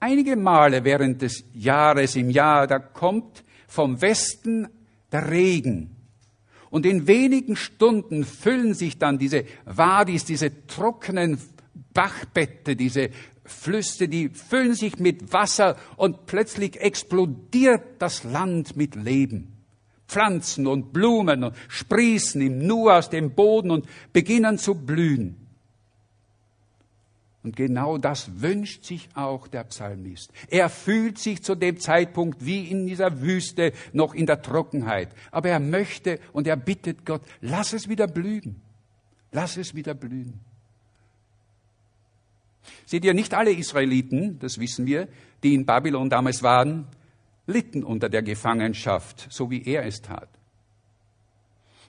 einige 0.00 0.36
Male 0.36 0.84
während 0.84 1.20
des 1.20 1.44
Jahres 1.52 2.16
im 2.16 2.30
Jahr, 2.30 2.66
da 2.66 2.78
kommt 2.78 3.44
vom 3.66 4.00
Westen 4.00 4.68
der 5.12 5.30
Regen. 5.30 5.94
Und 6.70 6.86
in 6.86 7.06
wenigen 7.06 7.56
Stunden 7.56 8.24
füllen 8.24 8.74
sich 8.74 8.98
dann 8.98 9.18
diese 9.18 9.44
Wadis, 9.64 10.24
diese 10.24 10.66
trockenen 10.66 11.38
Bachbette, 11.92 12.76
diese 12.76 13.10
Flüsse, 13.48 14.08
die 14.08 14.28
füllen 14.28 14.74
sich 14.74 14.98
mit 14.98 15.32
Wasser 15.32 15.76
und 15.96 16.26
plötzlich 16.26 16.80
explodiert 16.80 17.82
das 17.98 18.24
Land 18.24 18.76
mit 18.76 18.94
Leben. 18.94 19.58
Pflanzen 20.06 20.66
und 20.66 20.92
Blumen 20.92 21.52
sprießen 21.68 22.40
im 22.40 22.66
Nu 22.66 22.88
aus 22.90 23.10
dem 23.10 23.34
Boden 23.34 23.70
und 23.70 23.86
beginnen 24.12 24.58
zu 24.58 24.74
blühen. 24.74 25.48
Und 27.42 27.56
genau 27.56 27.98
das 27.98 28.40
wünscht 28.40 28.84
sich 28.84 29.08
auch 29.14 29.48
der 29.48 29.64
Psalmist. 29.64 30.32
Er 30.48 30.68
fühlt 30.68 31.18
sich 31.18 31.42
zu 31.42 31.54
dem 31.54 31.78
Zeitpunkt 31.78 32.44
wie 32.44 32.68
in 32.68 32.86
dieser 32.86 33.20
Wüste 33.22 33.72
noch 33.92 34.14
in 34.14 34.26
der 34.26 34.42
Trockenheit. 34.42 35.10
Aber 35.30 35.48
er 35.48 35.60
möchte 35.60 36.20
und 36.32 36.46
er 36.46 36.56
bittet 36.56 37.06
Gott, 37.06 37.22
lass 37.40 37.72
es 37.72 37.88
wieder 37.88 38.06
blühen. 38.06 38.60
Lass 39.30 39.56
es 39.56 39.74
wieder 39.74 39.94
blühen. 39.94 40.40
Seht 42.86 43.04
ihr, 43.04 43.14
nicht 43.14 43.34
alle 43.34 43.52
Israeliten, 43.52 44.38
das 44.38 44.58
wissen 44.58 44.86
wir, 44.86 45.08
die 45.42 45.54
in 45.54 45.66
Babylon 45.66 46.10
damals 46.10 46.42
waren, 46.42 46.86
litten 47.46 47.82
unter 47.82 48.08
der 48.08 48.22
Gefangenschaft, 48.22 49.26
so 49.30 49.50
wie 49.50 49.64
er 49.64 49.86
es 49.86 50.02
tat. 50.02 50.28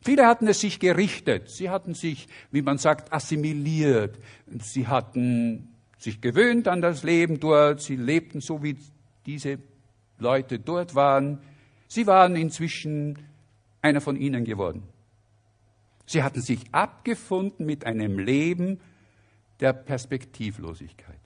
Viele 0.02 0.26
hatten 0.26 0.48
es 0.48 0.62
sich 0.62 0.80
gerichtet, 0.80 1.50
sie 1.50 1.70
hatten 1.70 1.94
sich, 1.94 2.28
wie 2.52 2.62
man 2.62 2.78
sagt, 2.78 3.12
assimiliert, 3.12 4.18
sie 4.60 4.88
hatten 4.88 5.68
sich 5.98 6.22
gewöhnt 6.22 6.70
an 6.70 6.82
das 6.82 7.04
Leben 7.04 7.40
dort, 7.40 7.82
sie 7.82 7.98
lebten 7.98 8.40
so, 8.40 8.64
wie 8.64 8.78
diese 9.26 9.60
Leute 10.18 10.60
dort 10.60 10.96
waren. 10.96 11.40
Sie 11.88 12.08
waren 12.08 12.36
inzwischen 12.38 13.20
einer 13.82 14.00
von 14.00 14.16
ihnen 14.16 14.46
geworden. 14.46 14.84
Sie 16.06 16.24
hatten 16.24 16.42
sich 16.42 16.62
abgefunden 16.72 17.66
mit 17.66 17.86
einem 17.86 18.18
Leben, 18.18 18.80
der 19.60 19.74
Perspektivlosigkeit. 19.74 21.20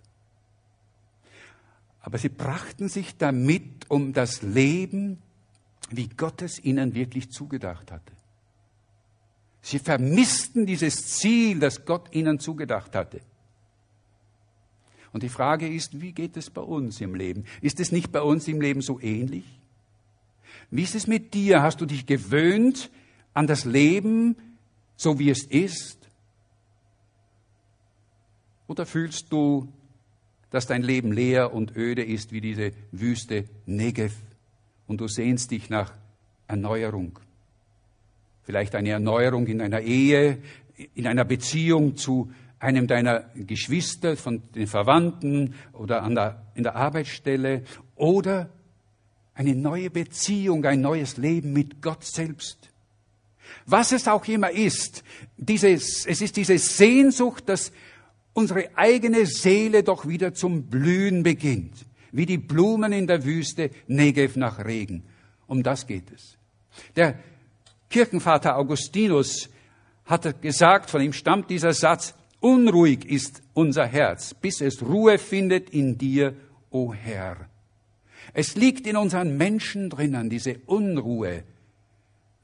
Aber 2.02 2.18
sie 2.18 2.30
brachten 2.30 2.90
sich 2.90 3.18
damit 3.18 3.90
um 3.90 4.14
das 4.14 4.42
Leben, 4.42 5.22
wie 5.90 6.10
Gott 6.10 6.42
es 6.42 6.64
ihnen 6.64 6.96
wirklich 6.96 7.32
zugedacht 7.32 7.92
hatte. 7.92 8.12
Sie 9.62 9.80
vermissten 9.80 10.66
dieses 10.66 11.08
Ziel, 11.08 11.60
das 11.60 11.86
Gott 11.86 12.14
ihnen 12.14 12.40
zugedacht 12.40 12.96
hatte. 12.96 13.22
Und 15.14 15.24
die 15.24 15.30
Frage 15.30 15.68
ist, 15.68 16.02
wie 16.02 16.12
geht 16.12 16.36
es 16.36 16.50
bei 16.50 16.62
uns 16.62 17.00
im 17.00 17.16
Leben? 17.16 17.46
Ist 17.62 17.80
es 17.80 17.92
nicht 17.92 18.12
bei 18.12 18.22
uns 18.22 18.48
im 18.48 18.60
Leben 18.60 18.82
so 18.82 19.00
ähnlich? 19.00 19.46
Wie 20.72 20.84
ist 20.84 20.96
es 20.96 21.08
mit 21.08 21.34
dir? 21.34 21.62
Hast 21.62 21.80
du 21.80 21.86
dich 21.86 22.06
gewöhnt 22.06 22.90
an 23.34 23.48
das 23.48 23.64
Leben, 23.64 24.36
so 24.98 25.20
wie 25.20 25.30
es 25.30 25.46
ist? 25.46 26.03
Oder 28.68 28.86
fühlst 28.86 29.32
du, 29.32 29.72
dass 30.50 30.68
dein 30.68 30.84
Leben 30.84 31.12
leer 31.12 31.54
und 31.54 31.76
öde 31.76 32.04
ist 32.04 32.32
wie 32.32 32.42
diese 32.42 32.72
Wüste 32.92 33.46
Negev 33.66 34.14
und 34.88 35.02
du 35.02 35.08
sehnst 35.08 35.52
dich 35.52 35.70
nach 35.70 35.94
Erneuerung? 36.48 37.20
Vielleicht 38.44 38.76
eine 38.76 38.90
Erneuerung 38.90 39.48
in 39.48 39.62
einer 39.62 39.82
Ehe, 39.82 40.38
in 40.96 41.08
einer 41.08 41.26
Beziehung 41.26 41.96
zu 41.96 42.32
einem 42.60 42.88
deiner 42.88 43.26
Geschwister, 43.36 44.16
von 44.16 44.42
den 44.54 44.68
Verwandten 44.68 45.56
oder 45.74 46.04
an 46.04 46.16
der, 46.16 46.44
in 46.56 46.64
der 46.64 46.76
Arbeitsstelle 46.76 47.64
oder 47.96 48.50
eine 49.34 49.56
neue 49.56 49.90
Beziehung, 49.90 50.66
ein 50.66 50.82
neues 50.82 51.18
Leben 51.18 51.54
mit 51.54 51.82
Gott 51.82 52.04
selbst. 52.04 52.70
Was 53.66 53.92
es 53.92 54.08
auch 54.08 54.26
immer 54.28 54.52
ist, 54.52 55.04
dieses, 55.38 56.06
es 56.06 56.22
ist 56.22 56.38
diese 56.38 56.58
Sehnsucht, 56.58 57.48
dass 57.48 57.72
unsere 58.34 58.70
eigene 58.76 59.26
Seele 59.26 59.84
doch 59.84 60.08
wieder 60.08 60.34
zum 60.34 60.64
Blühen 60.64 61.24
beginnt, 61.24 61.86
wie 62.12 62.26
die 62.26 62.38
Blumen 62.38 62.92
in 62.92 63.08
der 63.08 63.24
Wüste 63.24 63.70
Negev 63.88 64.38
nach 64.38 64.64
Regen. 64.64 65.04
Um 65.48 65.64
das 65.64 65.88
geht 65.88 66.12
es. 66.12 66.38
Der 66.96 67.20
Kirchenvater 67.90 68.58
Augustinus 68.58 69.50
hat 70.06 70.42
gesagt, 70.42 70.90
von 70.90 71.02
ihm 71.02 71.14
stammt 71.14 71.50
dieser 71.50 71.74
Satz, 71.74 72.16
Unruhig 72.40 73.06
ist 73.06 73.42
unser 73.54 73.86
Herz, 73.86 74.34
bis 74.34 74.60
es 74.60 74.82
Ruhe 74.82 75.18
findet 75.18 75.70
in 75.70 75.98
dir, 75.98 76.36
o 76.72 76.94
Herr. 76.94 77.48
Es 78.34 78.56
liegt 78.56 78.86
in 78.86 78.98
unseren 78.98 79.38
Menschen 79.38 79.90
drinnen, 79.90 80.30
diese 80.30 80.58
Unruhe, 80.66 81.44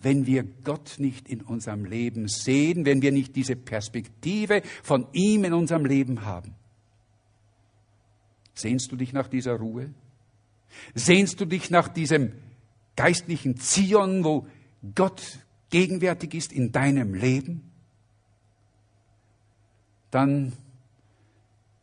wenn 0.02 0.26
wir 0.26 0.44
Gott 0.64 0.96
nicht 0.98 1.28
in 1.28 1.42
unserem 1.42 1.86
Leben 1.86 2.28
sehen, 2.28 2.86
wenn 2.86 3.02
wir 3.02 3.12
nicht 3.12 3.36
diese 3.36 3.56
Perspektive 3.56 4.62
von 4.84 5.08
ihm 5.14 5.44
in 5.44 5.54
unserem 5.54 5.86
Leben 5.86 6.26
haben. 6.26 6.56
Sehnst 8.54 8.92
du 8.92 8.96
dich 8.96 9.14
nach 9.14 9.28
dieser 9.28 9.56
Ruhe? 9.56 9.94
Sehnst 10.94 11.40
du 11.40 11.46
dich 11.46 11.70
nach 11.70 11.88
diesem 11.88 12.34
geistlichen 12.96 13.58
Zion, 13.58 14.24
wo 14.24 14.48
Gott 14.96 15.40
gegenwärtig 15.70 16.34
ist 16.34 16.54
in 16.54 16.72
deinem 16.72 17.14
Leben? 17.14 17.70
dann, 20.12 20.54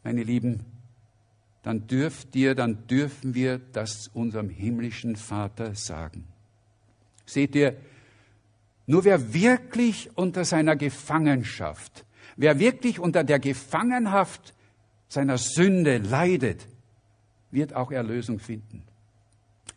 meine 0.03 0.23
Lieben, 0.23 0.65
dann 1.63 1.87
dürft 1.87 2.35
ihr, 2.37 2.55
dann 2.55 2.87
dürfen 2.87 3.35
wir 3.35 3.59
das 3.59 4.09
unserem 4.09 4.49
himmlischen 4.49 5.17
Vater 5.17 5.75
sagen. 5.75 6.25
Seht 7.25 7.55
ihr, 7.57 7.77
nur 8.87 9.05
wer 9.05 9.35
wirklich 9.35 10.11
unter 10.15 10.45
seiner 10.45 10.77
Gefangenschaft, 10.77 12.05
wer 12.37 12.59
wirklich 12.59 12.99
unter 13.01 13.25
der 13.25 13.39
Gefangenhaft 13.39 14.55
seiner 15.09 15.39
Sünde 15.39 15.99
leidet, 15.99 16.67
wird 17.51 17.75
auch 17.75 17.91
Erlösung 17.91 18.39
finden. 18.39 18.83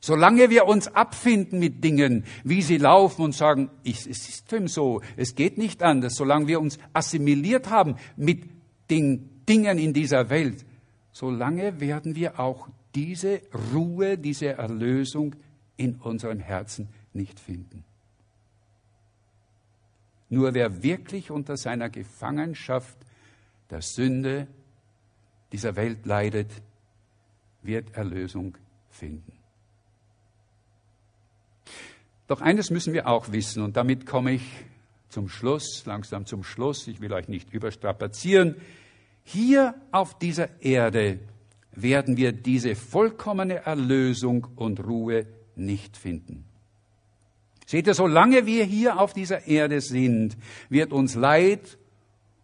Solange 0.01 0.49
wir 0.49 0.65
uns 0.65 0.87
abfinden 0.87 1.59
mit 1.59 1.83
Dingen, 1.83 2.23
wie 2.43 2.61
sie 2.61 2.77
laufen 2.77 3.23
und 3.23 3.35
sagen, 3.35 3.69
ich, 3.83 4.07
es 4.07 4.29
ist 4.29 4.51
ihm 4.53 4.67
so, 4.67 5.01
es 5.17 5.35
geht 5.35 5.57
nicht 5.57 5.83
anders, 5.83 6.15
solange 6.15 6.47
wir 6.47 6.61
uns 6.61 6.79
assimiliert 6.93 7.69
haben 7.69 7.95
mit 8.15 8.43
den 8.89 9.43
Dingen 9.47 9.77
in 9.77 9.93
dieser 9.93 10.29
Welt, 10.29 10.65
solange 11.11 11.81
werden 11.81 12.15
wir 12.15 12.39
auch 12.39 12.69
diese 12.95 13.41
Ruhe, 13.73 14.17
diese 14.17 14.53
Erlösung 14.53 15.35
in 15.75 15.95
unserem 15.95 16.39
Herzen 16.39 16.87
nicht 17.13 17.39
finden. 17.39 17.83
Nur 20.29 20.53
wer 20.53 20.83
wirklich 20.83 21.31
unter 21.31 21.57
seiner 21.57 21.89
Gefangenschaft 21.89 22.97
der 23.69 23.81
Sünde 23.81 24.47
dieser 25.51 25.75
Welt 25.75 26.05
leidet, 26.05 26.51
wird 27.61 27.95
Erlösung 27.95 28.57
finden. 28.89 29.33
Doch 32.27 32.41
eines 32.41 32.69
müssen 32.69 32.93
wir 32.93 33.07
auch 33.07 33.31
wissen, 33.31 33.63
und 33.63 33.75
damit 33.75 34.05
komme 34.05 34.33
ich 34.33 34.43
zum 35.09 35.27
Schluss, 35.29 35.83
langsam 35.85 36.27
zum 36.27 36.43
Schluss, 36.43 36.87
ich 36.87 37.01
will 37.01 37.11
euch 37.11 37.27
nicht 37.27 37.51
überstrapazieren. 37.51 38.55
Hier 39.23 39.73
auf 39.91 40.17
dieser 40.19 40.61
Erde 40.61 41.19
werden 41.71 42.17
wir 42.17 42.31
diese 42.31 42.75
vollkommene 42.75 43.65
Erlösung 43.65 44.47
und 44.55 44.79
Ruhe 44.85 45.25
nicht 45.55 45.97
finden. 45.97 46.45
Seht 47.69 47.85
ihr, 47.85 47.93
solange 47.93 48.47
wir 48.47 48.65
hier 48.65 48.99
auf 48.99 49.13
dieser 49.13 49.45
Erde 49.45 49.79
sind, 49.79 50.35
wird 50.69 50.91
uns 50.91 51.13
Leid 51.13 51.77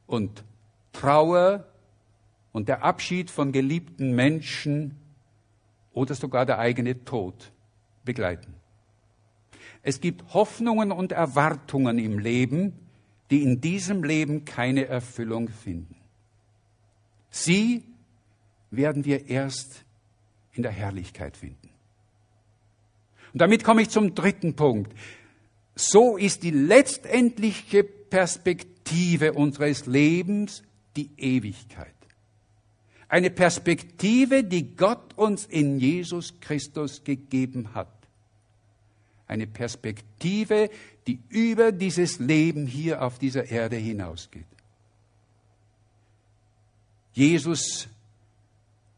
und 0.06 0.44
Trauer 0.94 1.66
und 2.52 2.70
der 2.70 2.84
Abschied 2.84 3.32
von 3.32 3.52
geliebten 3.52 4.14
Menschen 4.14 4.96
oder 5.94 6.14
sogar 6.14 6.46
der 6.46 6.60
eigene 6.60 7.06
Tod 7.06 7.52
begleiten. 8.04 8.54
Es 9.82 10.00
gibt 10.00 10.32
Hoffnungen 10.36 10.92
und 10.92 11.12
Erwartungen 11.12 11.98
im 11.98 12.20
Leben, 12.20 12.74
die 13.32 13.42
in 13.42 13.62
diesem 13.62 14.04
Leben 14.04 14.46
keine 14.46 14.86
Erfüllung 14.86 15.50
finden. 15.50 15.96
Sie 17.32 17.82
werden 18.70 19.06
wir 19.06 19.28
erst 19.28 19.86
in 20.54 20.62
der 20.62 20.72
Herrlichkeit 20.72 21.36
finden. 21.36 21.65
Und 23.36 23.42
damit 23.42 23.64
komme 23.64 23.84
ich 23.84 23.90
zum 23.90 24.16
dritten 24.16 24.56
Punkt. 24.56 24.92
So 25.76 26.18
ist 26.18 26.42
die 26.42 26.50
letztendliche 26.50 27.84
Perspektive 27.84 29.34
unseres 29.34 29.86
Lebens 29.86 30.64
die 30.96 31.12
Ewigkeit. 31.18 31.94
Eine 33.10 33.30
Perspektive, 33.30 34.44
die 34.44 34.76
Gott 34.76 35.14
uns 35.16 35.46
in 35.46 35.80
Jesus 35.80 36.40
Christus 36.40 37.04
gegeben 37.04 37.76
hat 37.76 37.96
eine 39.28 39.48
Perspektive, 39.48 40.70
die 41.08 41.20
über 41.30 41.72
dieses 41.72 42.20
Leben 42.20 42.68
hier 42.68 43.02
auf 43.02 43.20
dieser 43.20 43.50
Erde 43.50 43.76
hinausgeht. 43.76 44.46
Jesus 47.14 47.88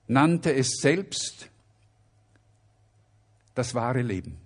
nannte 0.08 0.54
es 0.54 0.78
selbst 0.82 1.50
das 3.58 3.74
wahre 3.74 4.02
Leben. 4.02 4.38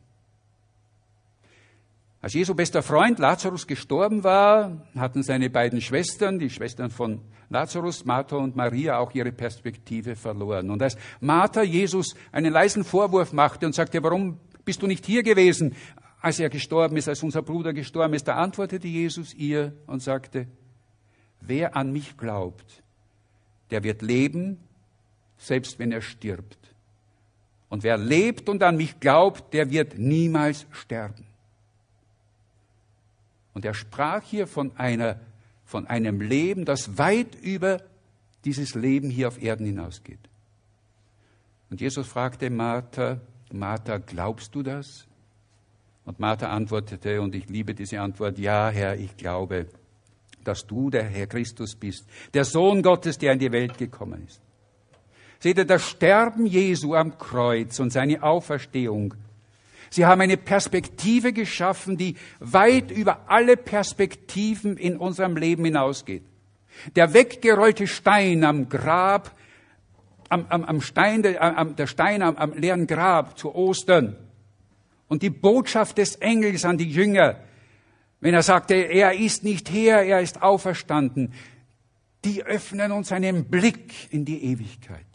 Als 2.21 2.33
Jesu 2.33 2.53
bester 2.53 2.83
Freund 2.83 3.17
Lazarus 3.17 3.65
gestorben 3.65 4.23
war, 4.23 4.85
hatten 4.95 5.23
seine 5.23 5.49
beiden 5.49 5.81
Schwestern, 5.81 6.37
die 6.37 6.51
Schwestern 6.51 6.91
von 6.91 7.19
Lazarus, 7.49 8.05
Martha 8.05 8.35
und 8.35 8.55
Maria, 8.55 8.99
auch 8.99 9.11
ihre 9.15 9.31
Perspektive 9.31 10.15
verloren. 10.15 10.69
Und 10.69 10.83
als 10.83 10.97
Martha 11.19 11.63
Jesus 11.63 12.15
einen 12.31 12.53
leisen 12.53 12.83
Vorwurf 12.83 13.33
machte 13.33 13.65
und 13.65 13.73
sagte, 13.73 14.03
warum 14.03 14.39
bist 14.63 14.83
du 14.83 14.87
nicht 14.87 15.05
hier 15.05 15.23
gewesen, 15.23 15.75
als 16.21 16.39
er 16.39 16.49
gestorben 16.49 16.95
ist, 16.95 17.09
als 17.09 17.23
unser 17.23 17.41
Bruder 17.41 17.73
gestorben 17.73 18.13
ist? 18.13 18.27
Da 18.27 18.35
antwortete 18.35 18.87
Jesus 18.87 19.33
ihr 19.33 19.73
und 19.87 20.03
sagte, 20.03 20.47
wer 21.41 21.75
an 21.75 21.91
mich 21.91 22.17
glaubt, 22.17 22.83
der 23.71 23.83
wird 23.83 24.03
leben, 24.03 24.59
selbst 25.37 25.79
wenn 25.79 25.91
er 25.91 26.01
stirbt. 26.01 26.60
Und 27.71 27.83
wer 27.83 27.97
lebt 27.97 28.49
und 28.49 28.61
an 28.63 28.75
mich 28.75 28.99
glaubt, 28.99 29.53
der 29.53 29.71
wird 29.71 29.97
niemals 29.97 30.67
sterben. 30.71 31.25
Und 33.53 33.63
er 33.63 33.73
sprach 33.73 34.21
hier 34.23 34.45
von 34.45 34.75
einer, 34.77 35.21
von 35.63 35.87
einem 35.87 36.19
Leben, 36.19 36.65
das 36.65 36.97
weit 36.97 37.33
über 37.41 37.81
dieses 38.43 38.75
Leben 38.75 39.09
hier 39.09 39.29
auf 39.29 39.41
Erden 39.41 39.65
hinausgeht. 39.65 40.19
Und 41.69 41.79
Jesus 41.79 42.07
fragte 42.07 42.49
Martha, 42.49 43.21
Martha, 43.53 43.99
glaubst 43.99 44.53
du 44.53 44.63
das? 44.63 45.07
Und 46.03 46.19
Martha 46.19 46.49
antwortete, 46.49 47.21
und 47.21 47.33
ich 47.35 47.47
liebe 47.47 47.73
diese 47.73 48.01
Antwort, 48.01 48.37
ja, 48.37 48.69
Herr, 48.69 48.97
ich 48.97 49.15
glaube, 49.15 49.67
dass 50.43 50.67
du 50.67 50.89
der 50.89 51.05
Herr 51.05 51.27
Christus 51.27 51.75
bist, 51.75 52.05
der 52.33 52.43
Sohn 52.43 52.81
Gottes, 52.81 53.17
der 53.17 53.31
in 53.31 53.39
die 53.39 53.51
Welt 53.53 53.77
gekommen 53.77 54.25
ist. 54.27 54.41
Seht 55.41 55.57
ihr, 55.57 55.65
das 55.65 55.89
Sterben 55.89 56.45
Jesu 56.45 56.93
am 56.93 57.17
Kreuz 57.17 57.79
und 57.79 57.91
seine 57.91 58.21
Auferstehung, 58.21 59.15
sie 59.89 60.05
haben 60.05 60.21
eine 60.21 60.37
Perspektive 60.37 61.33
geschaffen, 61.33 61.97
die 61.97 62.15
weit 62.39 62.91
über 62.91 63.25
alle 63.27 63.57
Perspektiven 63.57 64.77
in 64.77 64.97
unserem 64.97 65.35
Leben 65.35 65.65
hinausgeht. 65.65 66.23
Der 66.95 67.15
weggerollte 67.15 67.87
Stein 67.87 68.43
am 68.43 68.69
Grab 68.69 69.35
am, 70.29 70.45
am, 70.47 70.63
am 70.63 70.79
Stein, 70.79 71.25
am, 71.39 71.75
der 71.75 71.87
Stein 71.87 72.21
am, 72.21 72.37
am 72.37 72.53
leeren 72.53 72.85
Grab 72.85 73.37
zu 73.37 73.53
Ostern. 73.53 74.15
Und 75.07 75.23
die 75.23 75.31
Botschaft 75.31 75.97
des 75.97 76.15
Engels 76.17 76.65
an 76.65 76.77
die 76.77 76.89
Jünger, 76.89 77.37
wenn 78.21 78.35
er 78.35 78.43
sagte, 78.43 78.75
er 78.75 79.13
ist 79.13 79.43
nicht 79.43 79.71
her, 79.71 80.03
er 80.03 80.21
ist 80.21 80.41
auferstanden, 80.43 81.33
die 82.23 82.43
öffnen 82.43 82.91
uns 82.91 83.11
einen 83.11 83.45
Blick 83.45 84.13
in 84.13 84.23
die 84.23 84.45
Ewigkeit. 84.45 85.10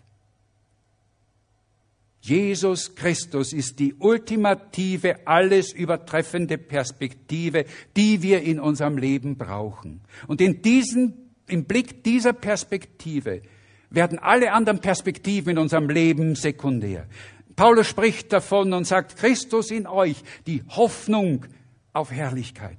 Jesus 2.26 2.96
Christus 2.96 3.52
ist 3.52 3.78
die 3.78 3.94
ultimative, 3.94 5.28
alles 5.28 5.72
übertreffende 5.72 6.58
Perspektive, 6.58 7.66
die 7.96 8.20
wir 8.20 8.42
in 8.42 8.58
unserem 8.58 8.98
Leben 8.98 9.36
brauchen. 9.36 10.00
Und 10.26 10.40
in 10.40 10.60
diesem, 10.60 11.14
im 11.46 11.66
Blick 11.66 12.02
dieser 12.02 12.32
Perspektive 12.32 13.42
werden 13.90 14.18
alle 14.18 14.50
anderen 14.50 14.80
Perspektiven 14.80 15.50
in 15.50 15.58
unserem 15.58 15.88
Leben 15.88 16.34
sekundär. 16.34 17.06
Paulus 17.54 17.86
spricht 17.86 18.32
davon 18.32 18.72
und 18.72 18.88
sagt, 18.88 19.16
Christus 19.18 19.70
in 19.70 19.86
euch, 19.86 20.16
die 20.48 20.64
Hoffnung 20.70 21.46
auf 21.92 22.10
Herrlichkeit. 22.10 22.78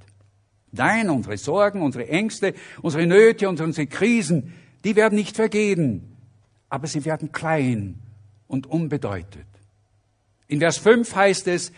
Nein, 0.74 1.10
unsere 1.10 1.38
Sorgen, 1.38 1.84
unsere 1.84 2.10
Ängste, 2.10 2.54
unsere 2.82 3.08
Nöte 3.08 3.48
und 3.48 3.62
unsere 3.62 3.88
Krisen, 3.88 4.54
die 4.84 4.98
werden 4.98 5.16
nicht 5.16 5.38
vergehen, 5.38 6.18
aber 6.68 6.88
sie 6.88 7.06
werden 7.06 7.32
klein 7.32 8.02
und 8.48 8.68
unbedeutet. 8.68 9.46
In 10.48 10.60
Vers 10.60 10.78
5 10.78 11.16
heißt 11.16 11.48
es, 11.48 11.72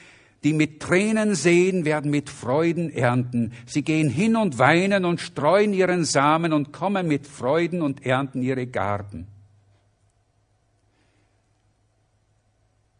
die 0.43 0.53
mit 0.53 0.79
Tränen 0.79 1.35
sehen, 1.35 1.83
werden 1.83 2.11
mit 2.11 2.29
Freuden 2.29 2.89
ernten. 2.91 3.51
Sie 3.65 3.81
gehen 3.81 4.09
hin 4.09 4.35
und 4.35 4.57
weinen 4.57 5.03
und 5.03 5.19
streuen 5.19 5.73
ihren 5.73 6.05
Samen 6.05 6.53
und 6.53 6.71
kommen 6.71 7.07
mit 7.07 7.27
Freuden 7.27 7.81
und 7.81 8.05
ernten 8.05 8.41
ihre 8.41 8.67
Garben. 8.67 9.27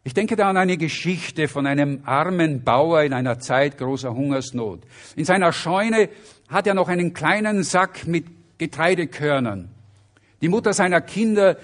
Ich 0.03 0.13
denke 0.13 0.35
da 0.35 0.49
an 0.49 0.57
eine 0.57 0.77
Geschichte 0.77 1.47
von 1.47 1.67
einem 1.67 2.01
armen 2.03 2.63
Bauer 2.63 3.03
in 3.03 3.13
einer 3.13 3.39
Zeit 3.39 3.77
großer 3.77 4.13
Hungersnot. 4.13 4.81
In 5.15 5.23
seiner 5.23 5.53
Scheune 5.53 6.09
hat 6.47 6.67
er 6.67 6.73
noch 6.73 6.87
einen 6.87 7.13
kleinen 7.13 7.63
Sack 7.63 8.07
mit 8.07 8.25
Getreidekörnern. 8.57 9.69
Die 10.41 10.49
Mutter 10.49 10.73
seiner 10.73 11.01
Kinder 11.01 11.57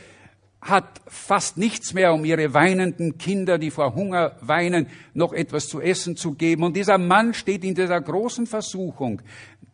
hat 0.66 1.00
fast 1.06 1.58
nichts 1.58 1.94
mehr, 1.94 2.12
um 2.12 2.26
ihre 2.26 2.56
weinenden 2.56 3.20
Kinder, 3.20 3.60
die 3.60 3.70
vor 3.70 3.94
Hunger 3.94 4.36
weinen, 4.42 4.88
noch 5.14 5.32
etwas 5.32 5.70
zu 5.70 5.80
essen 5.80 6.18
zu 6.18 6.34
geben. 6.34 6.64
Und 6.64 6.76
dieser 6.76 6.98
Mann 6.98 7.36
steht 7.36 7.64
in 7.64 7.76
dieser 7.76 8.02
großen 8.02 8.48
Versuchung, 8.48 9.22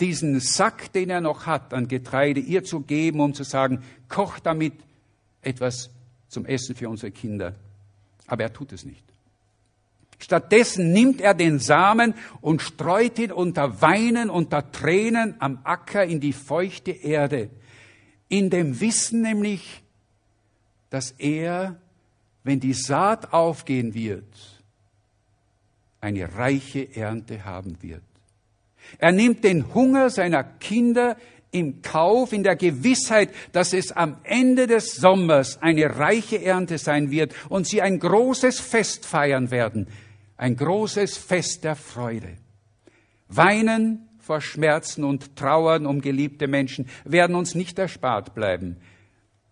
diesen 0.01 0.41
Sack, 0.41 0.91
den 0.91 1.09
er 1.09 1.21
noch 1.21 1.45
hat 1.45 1.73
an 1.73 1.87
Getreide, 1.87 2.41
ihr 2.41 2.65
zu 2.65 2.81
geben, 2.81 3.21
um 3.21 3.33
zu 3.33 3.43
sagen, 3.43 3.83
koch 4.09 4.39
damit 4.39 4.73
etwas 5.41 5.91
zum 6.27 6.45
Essen 6.45 6.75
für 6.75 6.89
unsere 6.89 7.11
Kinder. 7.11 7.55
Aber 8.27 8.43
er 8.43 8.51
tut 8.51 8.73
es 8.73 8.83
nicht. 8.83 9.05
Stattdessen 10.19 10.91
nimmt 10.91 11.21
er 11.21 11.33
den 11.33 11.59
Samen 11.59 12.15
und 12.41 12.61
streut 12.61 13.17
ihn 13.17 13.31
unter 13.31 13.81
Weinen, 13.81 14.29
unter 14.29 14.73
Tränen 14.73 15.35
am 15.39 15.59
Acker 15.63 16.03
in 16.03 16.19
die 16.19 16.33
feuchte 16.33 16.91
Erde, 16.91 17.49
in 18.27 18.49
dem 18.49 18.81
Wissen 18.81 19.21
nämlich, 19.21 19.80
dass 20.91 21.11
er, 21.17 21.77
wenn 22.43 22.59
die 22.59 22.73
Saat 22.73 23.33
aufgehen 23.33 23.95
wird, 23.95 24.61
eine 25.99 26.35
reiche 26.35 26.95
Ernte 26.95 27.45
haben 27.45 27.81
wird. 27.81 28.03
Er 28.99 29.11
nimmt 29.11 29.43
den 29.43 29.73
Hunger 29.73 30.09
seiner 30.09 30.43
Kinder 30.43 31.15
im 31.51 31.81
Kauf, 31.81 32.33
in 32.33 32.43
der 32.43 32.55
Gewissheit, 32.55 33.29
dass 33.51 33.73
es 33.73 33.91
am 33.91 34.17
Ende 34.23 34.67
des 34.67 34.95
Sommers 34.95 35.61
eine 35.61 35.97
reiche 35.97 36.43
Ernte 36.43 36.77
sein 36.77 37.09
wird 37.09 37.33
und 37.49 37.67
sie 37.67 37.81
ein 37.81 37.99
großes 37.99 38.59
Fest 38.59 39.05
feiern 39.05 39.49
werden, 39.49 39.87
ein 40.37 40.57
großes 40.57 41.17
Fest 41.17 41.63
der 41.63 41.75
Freude. 41.75 42.35
Weinen 43.27 44.09
vor 44.19 44.41
Schmerzen 44.41 45.03
und 45.03 45.35
Trauern 45.37 45.85
um 45.85 46.01
geliebte 46.01 46.47
Menschen 46.47 46.89
werden 47.05 47.35
uns 47.35 47.55
nicht 47.55 47.79
erspart 47.79 48.33
bleiben 48.35 48.77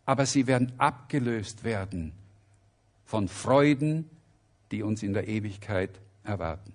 aber 0.10 0.26
sie 0.26 0.48
werden 0.48 0.74
abgelöst 0.80 1.64
werden 1.64 2.14
von 3.06 3.28
Freuden, 3.28 4.10
die 4.72 4.82
uns 4.82 5.04
in 5.04 5.14
der 5.14 5.28
Ewigkeit 5.28 5.92
erwarten. 6.24 6.74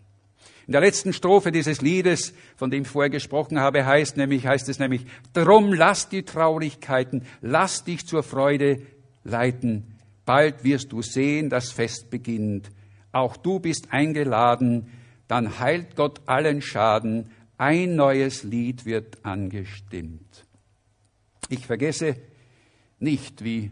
In 0.69 0.73
der 0.73 0.81
letzten 0.81 1.13
Strophe 1.13 1.51
dieses 1.51 1.81
Liedes, 1.81 2.33
von 2.55 2.71
dem 2.71 2.83
ich 2.83 2.89
vorher 2.89 3.11
gesprochen 3.11 3.59
habe, 3.59 3.85
heißt 3.85 4.17
nämlich, 4.19 4.47
heißt 4.47 4.69
es 4.69 4.79
nämlich, 4.79 5.05
drum 5.33 5.73
lass 5.73 6.09
die 6.09 6.23
Traurigkeiten, 6.23 7.27
lass 7.41 7.83
dich 7.83 8.07
zur 8.07 8.23
Freude 8.23 8.83
leiten. 9.25 9.99
Bald 10.25 10.63
wirst 10.63 10.93
du 10.93 11.03
sehen, 11.03 11.51
das 11.51 11.73
Fest 11.73 12.11
beginnt. 12.11 12.71
Auch 13.11 13.37
du 13.37 13.59
bist 13.59 13.91
eingeladen, 13.91 14.93
dann 15.27 15.59
heilt 15.59 15.97
Gott 15.97 16.21
allen 16.27 16.63
Schaden. 16.63 17.33
Ein 17.59 17.97
neues 17.97 18.45
Lied 18.45 18.87
wird 18.87 19.25
angestimmt. 19.25 20.47
Ich 21.49 21.67
vergesse 21.67 22.15
nicht, 23.05 23.45
wie 23.45 23.71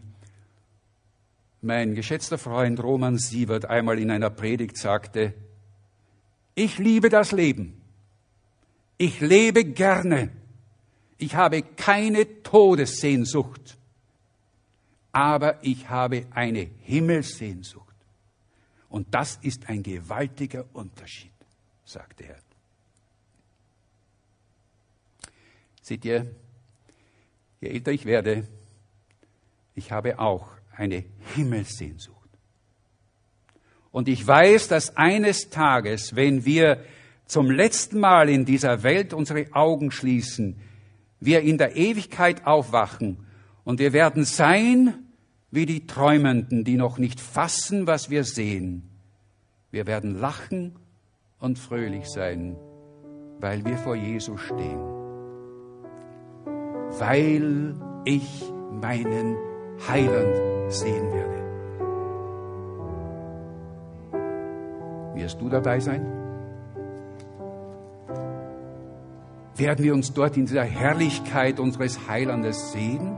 mein 1.61 1.95
geschätzter 1.95 2.37
Freund 2.37 2.81
Roman 2.81 3.17
Sievert 3.17 3.65
einmal 3.65 3.99
in 3.99 4.11
einer 4.11 4.29
Predigt 4.29 4.77
sagte, 4.77 5.33
ich 6.55 6.77
liebe 6.77 7.09
das 7.09 7.31
Leben. 7.31 7.81
Ich 8.97 9.19
lebe 9.19 9.65
gerne. 9.65 10.29
Ich 11.17 11.35
habe 11.35 11.63
keine 11.63 12.43
Todessehnsucht. 12.43 13.77
Aber 15.11 15.63
ich 15.63 15.89
habe 15.89 16.27
eine 16.31 16.69
Himmelssehnsucht. 16.81 17.95
Und 18.89 19.13
das 19.13 19.39
ist 19.41 19.69
ein 19.69 19.83
gewaltiger 19.83 20.65
Unterschied, 20.73 21.31
sagte 21.85 22.25
er. 22.25 22.39
Seht 25.81 26.05
ihr, 26.05 26.33
je 27.59 27.69
älter 27.69 27.91
ich 27.91 28.05
werde, 28.05 28.47
ich 29.75 29.91
habe 29.91 30.19
auch 30.19 30.47
eine 30.75 31.03
Himmelssehnsucht. 31.35 32.17
Und 33.91 34.07
ich 34.07 34.25
weiß, 34.25 34.67
dass 34.69 34.97
eines 34.97 35.49
Tages, 35.49 36.15
wenn 36.15 36.45
wir 36.45 36.83
zum 37.25 37.51
letzten 37.51 37.99
Mal 37.99 38.27
in 38.29 38.45
dieser 38.45 38.83
Welt 38.83 39.13
unsere 39.13 39.53
Augen 39.53 39.91
schließen, 39.91 40.59
wir 41.19 41.41
in 41.41 41.57
der 41.57 41.75
Ewigkeit 41.75 42.45
aufwachen 42.45 43.25
und 43.63 43.79
wir 43.79 43.93
werden 43.93 44.25
sein 44.25 44.95
wie 45.51 45.65
die 45.67 45.85
Träumenden, 45.85 46.63
die 46.63 46.75
noch 46.75 46.97
nicht 46.97 47.19
fassen, 47.21 47.85
was 47.85 48.09
wir 48.09 48.23
sehen. 48.23 48.89
Wir 49.69 49.85
werden 49.85 50.19
lachen 50.19 50.75
und 51.39 51.59
fröhlich 51.59 52.07
sein, 52.07 52.55
weil 53.39 53.63
wir 53.63 53.77
vor 53.77 53.95
Jesus 53.95 54.41
stehen. 54.41 54.79
Weil 56.97 57.75
ich 58.05 58.43
meinen 58.71 59.37
Heiland 59.87 60.71
sehen 60.71 61.11
werde. 61.11 61.33
Wirst 65.15 65.39
du 65.39 65.49
dabei 65.49 65.79
sein? 65.79 66.05
Werden 69.55 69.85
wir 69.85 69.93
uns 69.93 70.13
dort 70.13 70.35
in 70.35 70.45
dieser 70.45 70.63
Herrlichkeit 70.63 71.59
unseres 71.59 72.07
Heilandes 72.07 72.71
sehen 72.71 73.15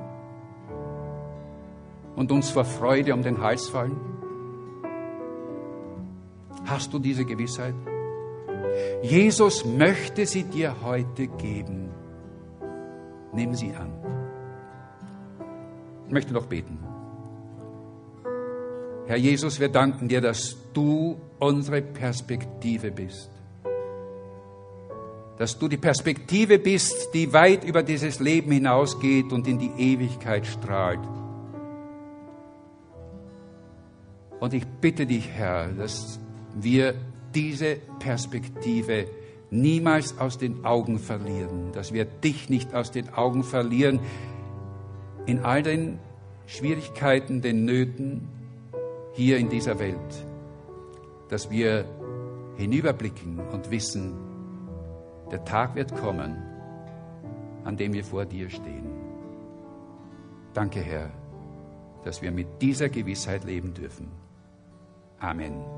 und 2.15 2.31
uns 2.31 2.49
vor 2.49 2.65
Freude 2.65 3.13
um 3.13 3.23
den 3.23 3.41
Hals 3.41 3.69
fallen? 3.69 3.95
Hast 6.65 6.93
du 6.93 6.99
diese 6.99 7.25
Gewissheit? 7.25 7.75
Jesus 9.01 9.63
möchte 9.65 10.25
sie 10.25 10.43
dir 10.43 10.75
heute 10.83 11.27
geben. 11.27 11.89
Nimm 13.31 13.53
sie 13.53 13.73
an. 13.73 14.14
Ich 16.07 16.13
möchte 16.13 16.33
noch 16.33 16.45
beten. 16.45 16.79
Herr 19.07 19.17
Jesus, 19.17 19.59
wir 19.59 19.69
danken 19.69 20.07
dir, 20.07 20.21
dass 20.21 20.55
du 20.73 21.19
unsere 21.39 21.81
Perspektive 21.81 22.91
bist. 22.91 23.29
Dass 25.37 25.59
du 25.59 25.67
die 25.67 25.77
Perspektive 25.77 26.59
bist, 26.59 27.13
die 27.13 27.31
weit 27.33 27.63
über 27.63 27.83
dieses 27.83 28.19
Leben 28.19 28.51
hinausgeht 28.51 29.31
und 29.31 29.47
in 29.47 29.59
die 29.59 29.71
Ewigkeit 29.77 30.47
strahlt. 30.47 31.01
Und 34.39 34.53
ich 34.53 34.65
bitte 34.65 35.05
dich, 35.05 35.29
Herr, 35.29 35.67
dass 35.69 36.19
wir 36.55 36.95
diese 37.33 37.77
Perspektive 37.99 39.07
niemals 39.51 40.17
aus 40.17 40.37
den 40.37 40.65
Augen 40.65 40.99
verlieren, 40.99 41.71
dass 41.73 41.93
wir 41.93 42.05
dich 42.05 42.49
nicht 42.49 42.73
aus 42.73 42.91
den 42.91 43.13
Augen 43.13 43.43
verlieren, 43.43 43.99
in 45.25 45.39
all 45.43 45.63
den 45.63 45.99
Schwierigkeiten, 46.45 47.41
den 47.41 47.65
Nöten 47.65 48.27
hier 49.13 49.37
in 49.37 49.49
dieser 49.49 49.79
Welt, 49.79 50.25
dass 51.29 51.49
wir 51.49 51.85
hinüberblicken 52.57 53.39
und 53.39 53.71
wissen, 53.71 54.13
der 55.31 55.43
Tag 55.43 55.75
wird 55.75 55.95
kommen, 55.95 56.35
an 57.63 57.77
dem 57.77 57.93
wir 57.93 58.03
vor 58.03 58.25
dir 58.25 58.49
stehen. 58.49 58.85
Danke, 60.53 60.79
Herr, 60.79 61.09
dass 62.03 62.21
wir 62.21 62.31
mit 62.31 62.61
dieser 62.61 62.89
Gewissheit 62.89 63.43
leben 63.43 63.73
dürfen. 63.73 64.07
Amen. 65.19 65.74